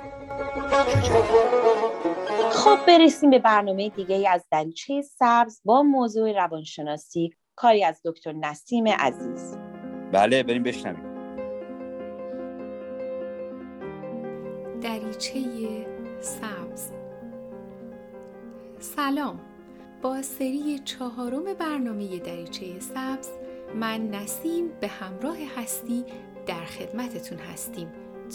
[2.52, 7.34] خب برسیم به برنامه دیگه از دریچه سبز با موضوع روانشناسی.
[7.56, 9.58] کاری از دکتر نسیم عزیز.
[10.12, 11.10] بله بریم بشنویم.
[14.82, 15.40] دریچه
[16.22, 16.92] سبز.
[18.80, 19.49] سلام.
[20.02, 23.30] با سری چهارم برنامه دریچه سبز
[23.76, 26.06] من نسیم به همراه هستی
[26.48, 27.88] در خدمتتون هستیم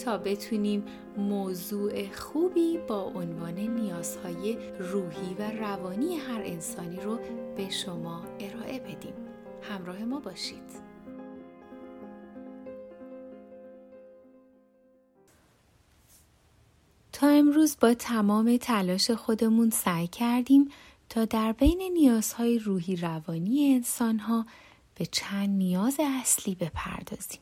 [0.05, 0.85] تا بتونیم
[1.17, 7.19] موضوع خوبی با عنوان نیازهای روحی و روانی هر انسانی رو
[7.57, 9.15] به شما ارائه بدیم.
[9.63, 10.95] همراه ما باشید.
[17.13, 20.69] تا امروز با تمام تلاش خودمون سعی کردیم
[21.15, 24.47] تا در بین نیازهای روحی روانی انسانها
[24.95, 27.41] به چند نیاز اصلی بپردازیم.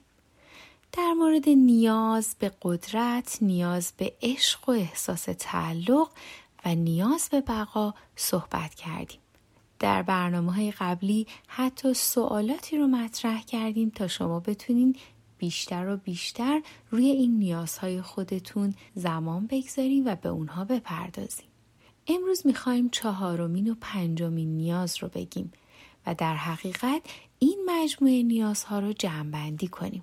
[0.93, 6.09] در مورد نیاز به قدرت، نیاز به عشق و احساس تعلق
[6.65, 9.21] و نیاز به بقا صحبت کردیم.
[9.79, 14.97] در برنامه های قبلی حتی سوالاتی رو مطرح کردیم تا شما بتونین
[15.39, 21.52] بیشتر و بیشتر روی این نیازهای خودتون زمان بگذاریم و به اونها بپردازیم.
[22.15, 25.53] امروز می‌خوایم چهارمین و پنجمین نیاز رو بگیم
[26.07, 27.03] و در حقیقت
[27.39, 30.03] این مجموعه نیازها رو جمعبندی کنیم.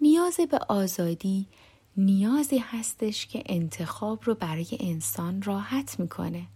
[0.00, 1.46] نیاز به آزادی
[1.96, 6.46] نیازی هستش که انتخاب رو برای انسان راحت می‌کنه.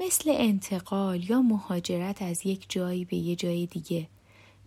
[0.00, 4.08] مثل انتقال یا مهاجرت از یک جایی به یه جای دیگه.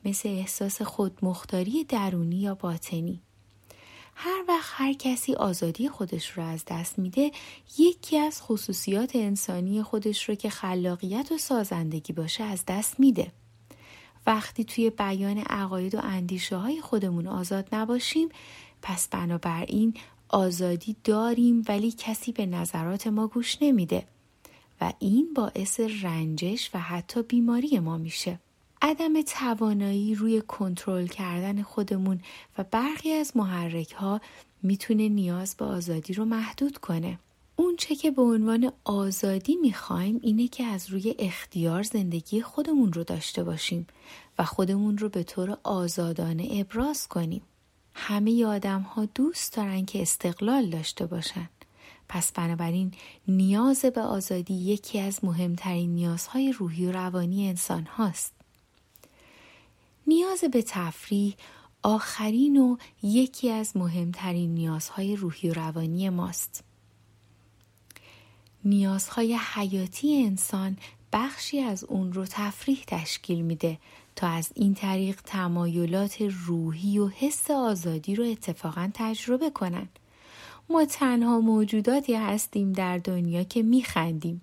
[0.05, 3.21] مثل احساس خودمختاری درونی یا باطنی.
[4.22, 7.32] هر وقت هر کسی آزادی خودش رو از دست میده
[7.78, 13.32] یکی از خصوصیات انسانی خودش رو که خلاقیت و سازندگی باشه از دست میده
[14.28, 18.30] وقتی توی بیان عقاید و اندیشه های خودمون آزاد نباشیم
[18.82, 19.93] پس بنابراین
[20.30, 24.03] آزادی داریم ولی کسی به نظرات ما گوش نمیده
[24.82, 28.39] و این باعث رنجش و حتی بیماری ما میشه.
[28.82, 32.19] عدم توانایی روی کنترل کردن خودمون
[32.57, 34.21] و برخی از محرک ها
[34.63, 37.19] می‌تونه نیاز به آزادی رو محدود کنه.
[37.55, 43.03] اون چه که به عنوان آزادی می‌خوایم اینه که از روی اختیار زندگی خودمون رو
[43.03, 43.88] داشته باشیم
[44.39, 47.41] و خودمون رو به طور آزادانه ابراز کنیم.
[47.93, 51.49] همه آدم ها دوست دارن که استقلال داشته باشن.
[52.09, 52.91] پس بنابراین
[53.27, 58.38] نیاز به آزادی یکی از مهمترین نیازهای روحی و روانی انسان هاست.
[60.10, 61.36] نیاز به تفریح
[61.84, 66.64] آخرین و یکی از مهمترین نیازهای روحی و روانی ماست.
[68.66, 70.78] نیازهای حیاتی انسان
[71.14, 73.78] بخشی از اون رو تفریح تشکیل میده
[74.16, 79.88] تا از این طریق تمایلات روحی و حس آزادی رو اتفاقا تجربه کنن.
[80.70, 84.41] ما تنها موجوداتی هستیم در دنیا که میخندیم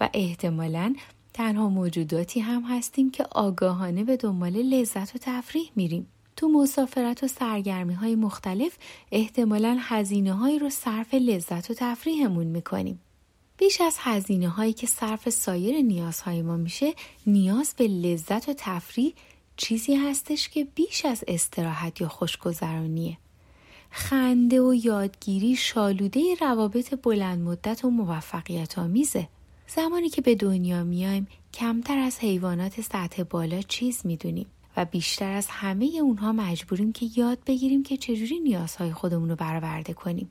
[0.00, 0.94] و احتمالا
[1.38, 6.06] تنها موجوداتی هم هستیم که آگاهانه به دنبال لذت و تفریح میریم.
[6.36, 8.78] تو مسافرت و سرگرمی های مختلف
[9.12, 13.00] احتمالا هزینه هایی رو صرف لذت و تفریحمون می‌کنیم.
[13.58, 16.94] بیش از هزینه هایی که صرف سایر نیازهای ما میشه
[17.26, 19.14] نیاز به لذت و تفریح
[19.56, 23.18] چیزی هستش که بیش از استراحت یا خوشگذرانیه.
[23.90, 29.28] خنده و یادگیری شالوده روابط بلند مدت و موفقیت آمیزه.
[29.74, 34.46] زمانی که به دنیا میایم کمتر از حیوانات سطح بالا چیز می‌دونیم
[34.76, 39.92] و بیشتر از همه اونها مجبوریم که یاد بگیریم که چجوری نیازهای خودمون رو برآورده
[39.92, 40.30] کنیم.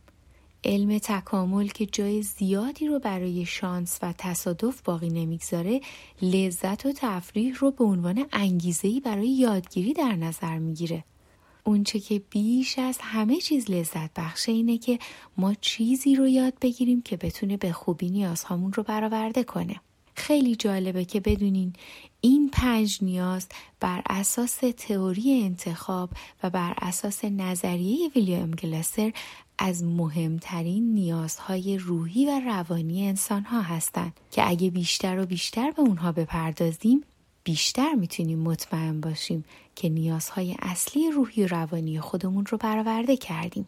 [0.63, 5.81] علم تکامل که جای زیادی رو برای شانس و تصادف باقی نمی‌گذاره
[6.21, 11.03] لذت و تفریح رو به عنوان انگیزهی برای یادگیری در نظر می‌گیره.
[11.67, 14.99] اونچه که بیش از همه چیز لذت بخشه اینه که
[15.37, 19.81] ما چیزی رو یاد بگیریم که بتونه به خوبی نیازهامون رو برآورده کنه.
[20.15, 21.73] خیلی جالبه که بدونین
[22.21, 23.47] این پنج نیاز
[23.79, 26.09] بر اساس تئوری انتخاب
[26.43, 29.11] و بر اساس نظریه ویلیام گلاسر
[29.59, 35.81] از مهمترین نیازهای روحی و روانی انسان ها هستند که اگه بیشتر و بیشتر به
[35.81, 37.03] اونها بپردازیم
[37.47, 39.45] بیشتر می‌تونیم مطمئن باشیم
[39.75, 43.67] که نیازهای اصلی روحی روانی خودمون رو برآورده کردیم.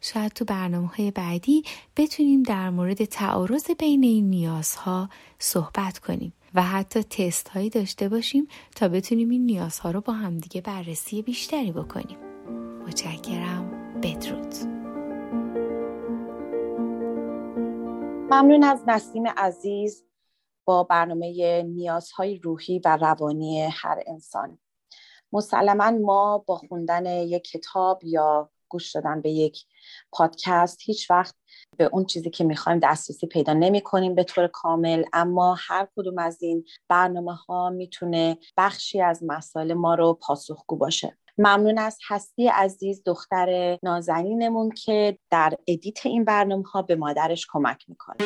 [0.00, 1.64] شاید تو برنامه های بعدی
[1.96, 5.08] بتونیم در مورد تعارض بین این نیازها
[5.38, 10.60] صحبت کنیم و حتی تست هایی داشته باشیم تا بتونیم این نیازها رو با همدیگه
[10.60, 12.18] بررسی بیشتری بکنیم.
[12.86, 13.70] متشکرم
[14.02, 14.54] بدرود.
[18.30, 20.09] ممنون از نسیم عزیز
[20.70, 24.58] با برنامه نیازهای روحی و روانی هر انسان.
[25.32, 29.64] مسلما ما با خوندن یک کتاب یا گوش دادن به یک
[30.12, 31.34] پادکست هیچ وقت
[31.76, 36.18] به اون چیزی که می‌خوایم دسترسی پیدا نمی کنیم به طور کامل اما هر کدوم
[36.18, 41.18] از این برنامه ها می‌تونه بخشی از مسائل ما رو پاسخگو باشه.
[41.38, 47.84] ممنون از هستی عزیز دختر نازنینمون که در ادیت این برنامه ها به مادرش کمک
[47.88, 48.16] می‌کنه.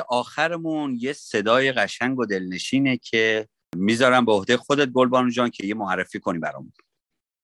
[0.00, 5.74] آخرمون یه صدای قشنگ و دلنشینه که می‌ذارم به عهده خودت گلبانو جان که یه
[5.74, 6.72] معرفی کنی برامون.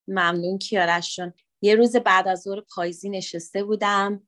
[0.08, 1.20] ممنون کیارش
[1.62, 4.22] یه روز بعد از ظهر پاییزی نشسته بودم.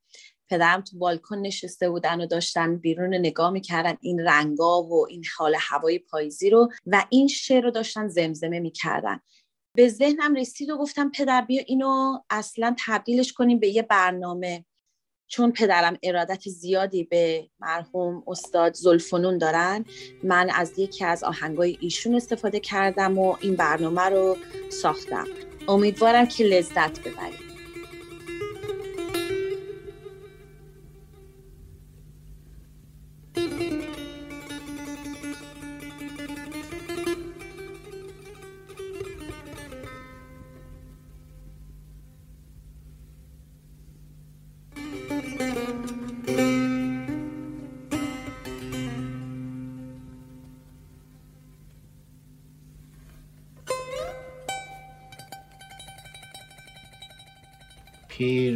[0.51, 3.97] پدرم تو بالکن نشسته بودن و داشتن بیرون نگاه می‌کردن.
[4.01, 9.21] این رنگا و این حال هوای پاییزی رو و این شعر رو داشتن زمزمه می‌کردن.
[9.77, 14.65] به ذهنم رسید و گفتم پدر بیا اینو اصلا تبدیلش کنیم به یه برنامه.
[15.35, 19.85] چون پدرم ارادت زیادی به مرحوم استاد زلفنون دارن
[20.23, 24.37] من از یکی از آهنگای ایشون استفاده کردم و این برنامه رو
[24.71, 25.27] ساختم.
[25.69, 27.44] امیدوارم که لذت ببرید.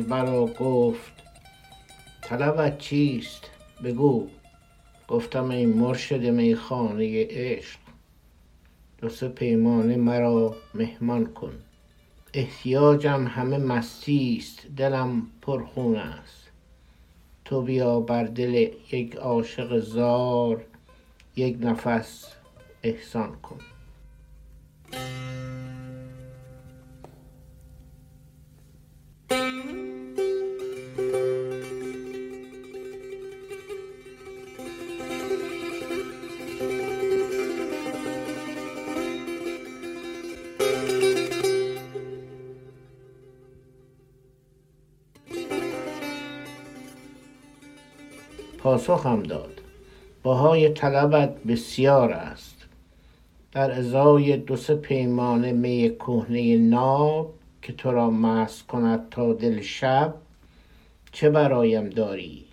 [0.09, 1.13] برا گفت
[2.23, 3.51] طلبت چیست؟
[3.85, 4.29] بگو.
[5.09, 7.79] گفتم ای مرشد میخانه عشق
[8.99, 11.53] دو سه پیمانه مرا مهمان کن.
[12.35, 16.49] احتیاجم همه مستی است دلم پرخون است.
[17.45, 18.55] تو بیا بر دل
[18.93, 20.65] یک عاشق زار
[21.37, 22.27] یک نفس
[22.83, 23.61] احسان کن.
[48.69, 49.61] پاسخم داد.
[50.25, 52.67] بهای طلبت بسیار است.
[53.53, 59.61] در ازای دو سه پیمانه می کهنه ناب که تو را مست کند تا دل
[59.61, 60.15] شب
[61.13, 62.45] چه برایم داری؟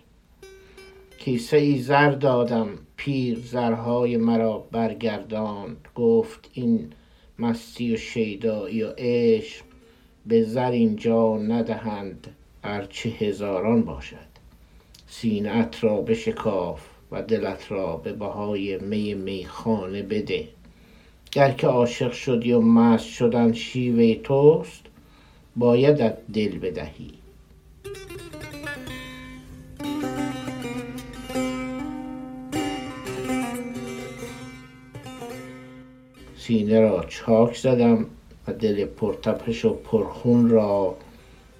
[1.18, 5.88] کیسه ای زر دادم پیر زرهای مرا برگرداند.
[5.94, 6.92] گفت این
[7.38, 9.64] مستی و شیدایی و عشق
[10.26, 12.26] به زر اینجا ندهند
[12.64, 14.35] ارچه هزاران باشد.
[15.20, 16.80] سینه ات را بشکاف
[17.12, 20.48] و دلت را به بهای می میخانه بده.
[21.32, 24.82] گر که عاشق شدی و مست شدن شیوه توست
[25.56, 27.10] بایدت دل بدهی.
[36.36, 38.06] سینه را چاک زدم
[38.48, 40.96] و دل پرتپش و پرخون را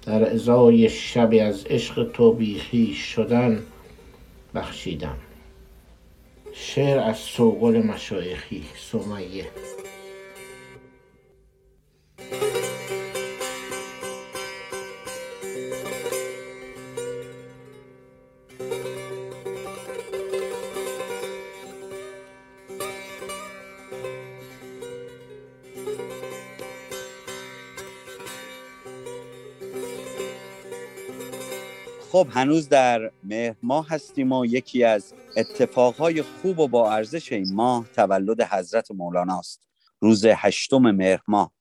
[0.07, 3.63] در ازای شبی از عشق تو بیخیش شدن
[4.55, 5.17] بخشیدم.
[6.53, 9.45] شعر از سوقل مشایخی سمیه.
[32.17, 37.53] خب هنوز در مهر ماه هستیم و یکی از اتفاقهای خوب و با ارزش این
[37.53, 39.67] ماه تولد حضرت مولاناست
[40.01, 41.53] روز هشتم مهر ماه.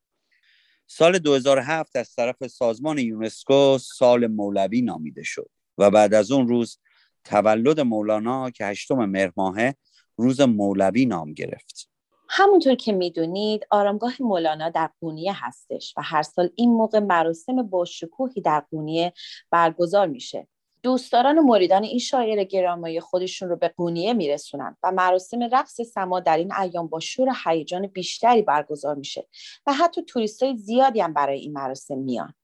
[0.87, 6.79] سال 2007 از طرف سازمان یونسکو سال مولوی نامیده شد و بعد از اون روز
[7.25, 9.75] تولد مولانا که هشتم مهر ماهه
[10.17, 11.89] روز مولوی نام گرفت.
[12.29, 17.85] همونطور که می‌دونید آرامگاه مولانا در قونیه هستش و هر سال این موقع مراسم با
[17.85, 19.13] شکوهی در قونیه
[19.51, 20.49] برگزار میشه.
[20.83, 26.21] دوستداران و مریدان این شاعر گرامای خودشون رو به قونیه میرسونن و مراسم رقص سما
[26.21, 29.27] در این ایام با شور و هیجان بیشتری برگزار میشه
[29.67, 32.35] و حتی توریستای زیادی هم برای این مراسم میان.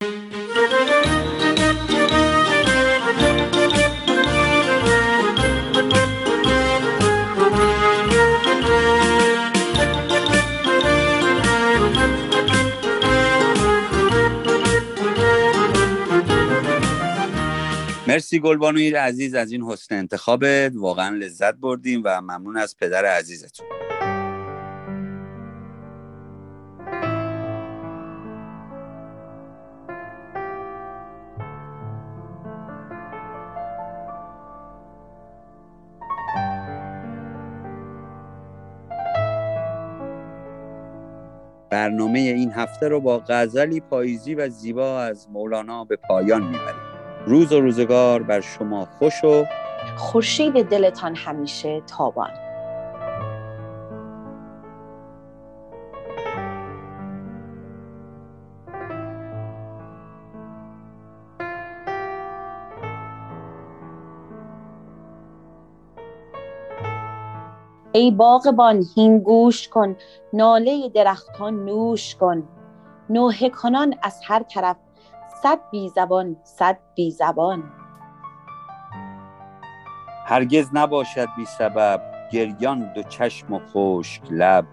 [18.12, 23.66] مرسی گلبانوی عزیز از این حسن انتخابت واقعا لذت بردیم و ممنون از پدر عزیزتون.
[41.70, 46.91] برنامه این هفته رو با غزلی پاییزی و زیبا از مولانا به پایان می‌بریم.
[47.26, 49.44] روز و روزگار بر شما خوش و
[49.96, 52.30] خورشید دلتان همیشه تابان.
[67.92, 69.96] ای باغبان هین گوش کن.
[70.32, 72.42] ناله درختان نوش کن.
[73.10, 74.76] نوحه کنان از هر طرف
[75.42, 77.62] صد بی زبان صد بی زبان.
[80.26, 82.00] هرگز نباشد بی سبب
[82.32, 84.64] گریان دو چشم و خشک لب.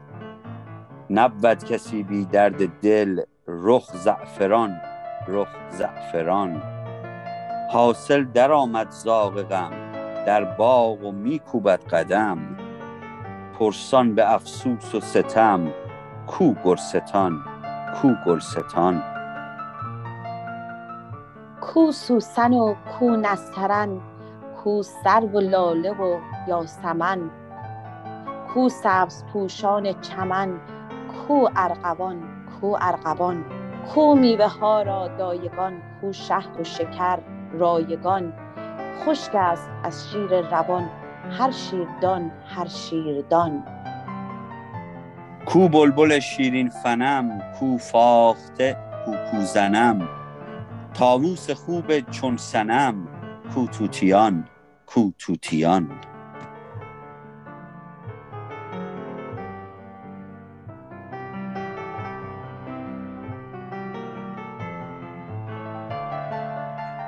[1.10, 4.82] نبود کسی بی درد دل رخ زعفران
[5.28, 6.62] رخ زعفران.
[7.72, 9.72] حاصل درآمد زاغ غم
[10.26, 12.38] در باغ و میکوبد قدم.
[13.60, 15.74] پرسان به افسوس و ستم
[16.28, 17.40] کو گلستان
[18.02, 19.19] کو گلستان.
[21.74, 23.98] کو سوسن و کو نسترن
[24.64, 26.18] کو سرو و لاله و
[26.48, 27.30] یاسمن
[28.54, 30.58] کو سبز پوشان چمن
[31.28, 32.24] کو ارغوان
[32.62, 33.46] کو ارغوان
[33.94, 37.20] کو میوه ها را دایگان کو شهد و شکر
[37.54, 38.34] رایگان.
[39.06, 40.90] خشک است از شیر روان
[41.32, 43.64] هر شیردان هر شیردان
[45.46, 50.19] کو بلبل شیرین فنم کو فاخته کو کوزنم
[50.94, 53.08] طاووس خوب چون سنم
[53.54, 54.48] کو توتیان
[54.86, 55.90] کو توتیان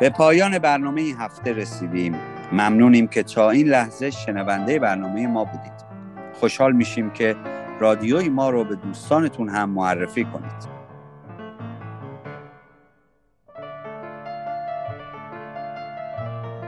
[0.01, 2.15] به پایان برنامه این هفته رسیدیم.
[2.51, 5.71] ممنونیم که تا این لحظه شنونده برنامه ما بودید.
[6.33, 7.35] خوشحال میشیم که
[7.79, 10.80] رادیوی ما رو به دوستانتون هم معرفی کنید.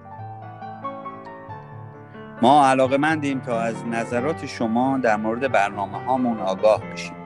[2.43, 7.16] ما علاقه مندیم تا از نظرات شما در مورد برنامه هامون آگاه بشیم.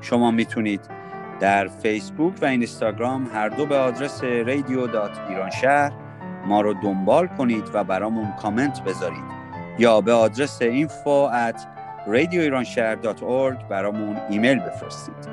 [0.00, 0.97] شما می‌تونید
[1.40, 5.92] در فیسبوک و اینستاگرام هر دو به آدرس رادیو dot ایران شهر
[6.46, 9.38] ما رو دنبال کنید و برامون کامنت بذارید.
[9.78, 11.60] یا به آدرس info at
[12.06, 15.28] radioiranshahr.org برامون ایمیل بفرستید.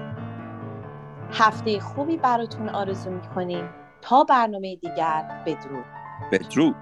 [1.32, 3.70] هفته خوبی براتون آرزو می‌کنیم.
[4.02, 5.86] تا برنامه دیگر بدرود.
[6.32, 6.76] بدرود.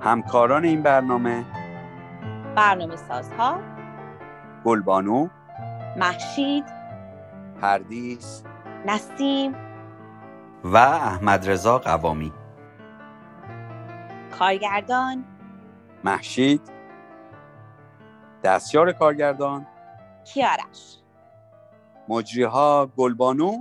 [0.00, 1.44] همکاران این برنامه
[2.54, 3.60] برنامه سازها
[4.64, 5.28] گلبانو
[5.96, 6.64] محشید
[7.60, 8.44] پردیس
[8.86, 9.54] نسیم
[10.64, 12.32] و احمد رضا قوامی.
[14.38, 15.24] کارگردان
[16.04, 16.60] محشید
[18.44, 19.66] دستیار کارگردان
[20.24, 20.98] کیارش
[22.08, 23.52] مجریها گلبانو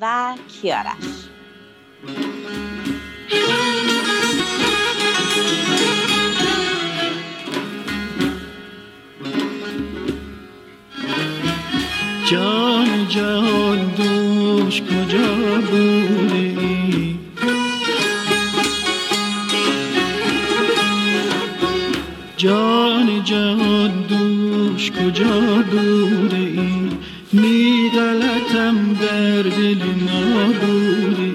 [0.00, 1.28] و کیارش.
[12.26, 17.14] جان جان دوش کجا بوده ای؟
[22.36, 26.90] جان جان دوش کجا بوده ای؟
[27.32, 31.32] می غلطم در دل نابوده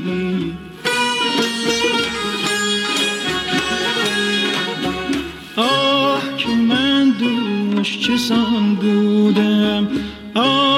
[5.55, 9.87] آه که من دوش چسان بودم
[10.35, 10.70] آه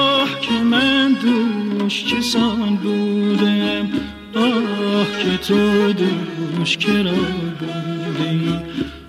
[1.94, 3.88] دوش چسان بودم.
[4.34, 8.48] آه که تو دوش کرا بوده ای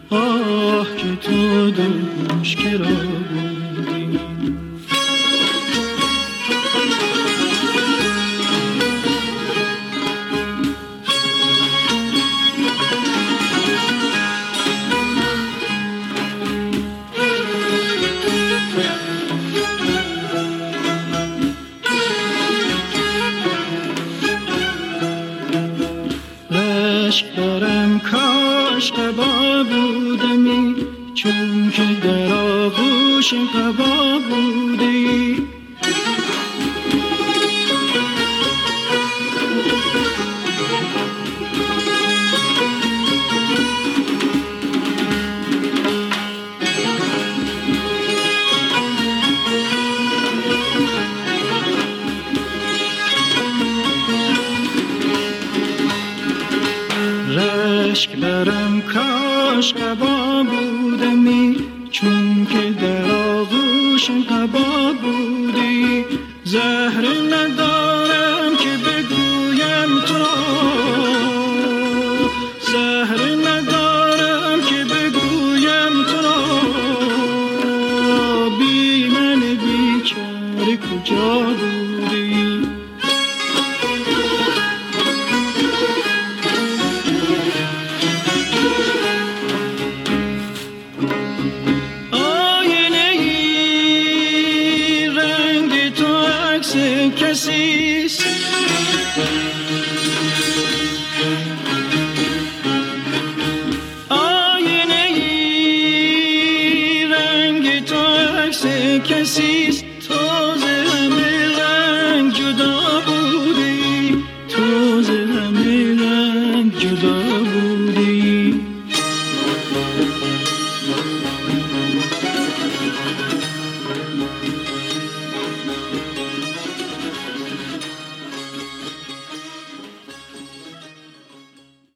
[0.09, 3.24] آه که تو دوش کرا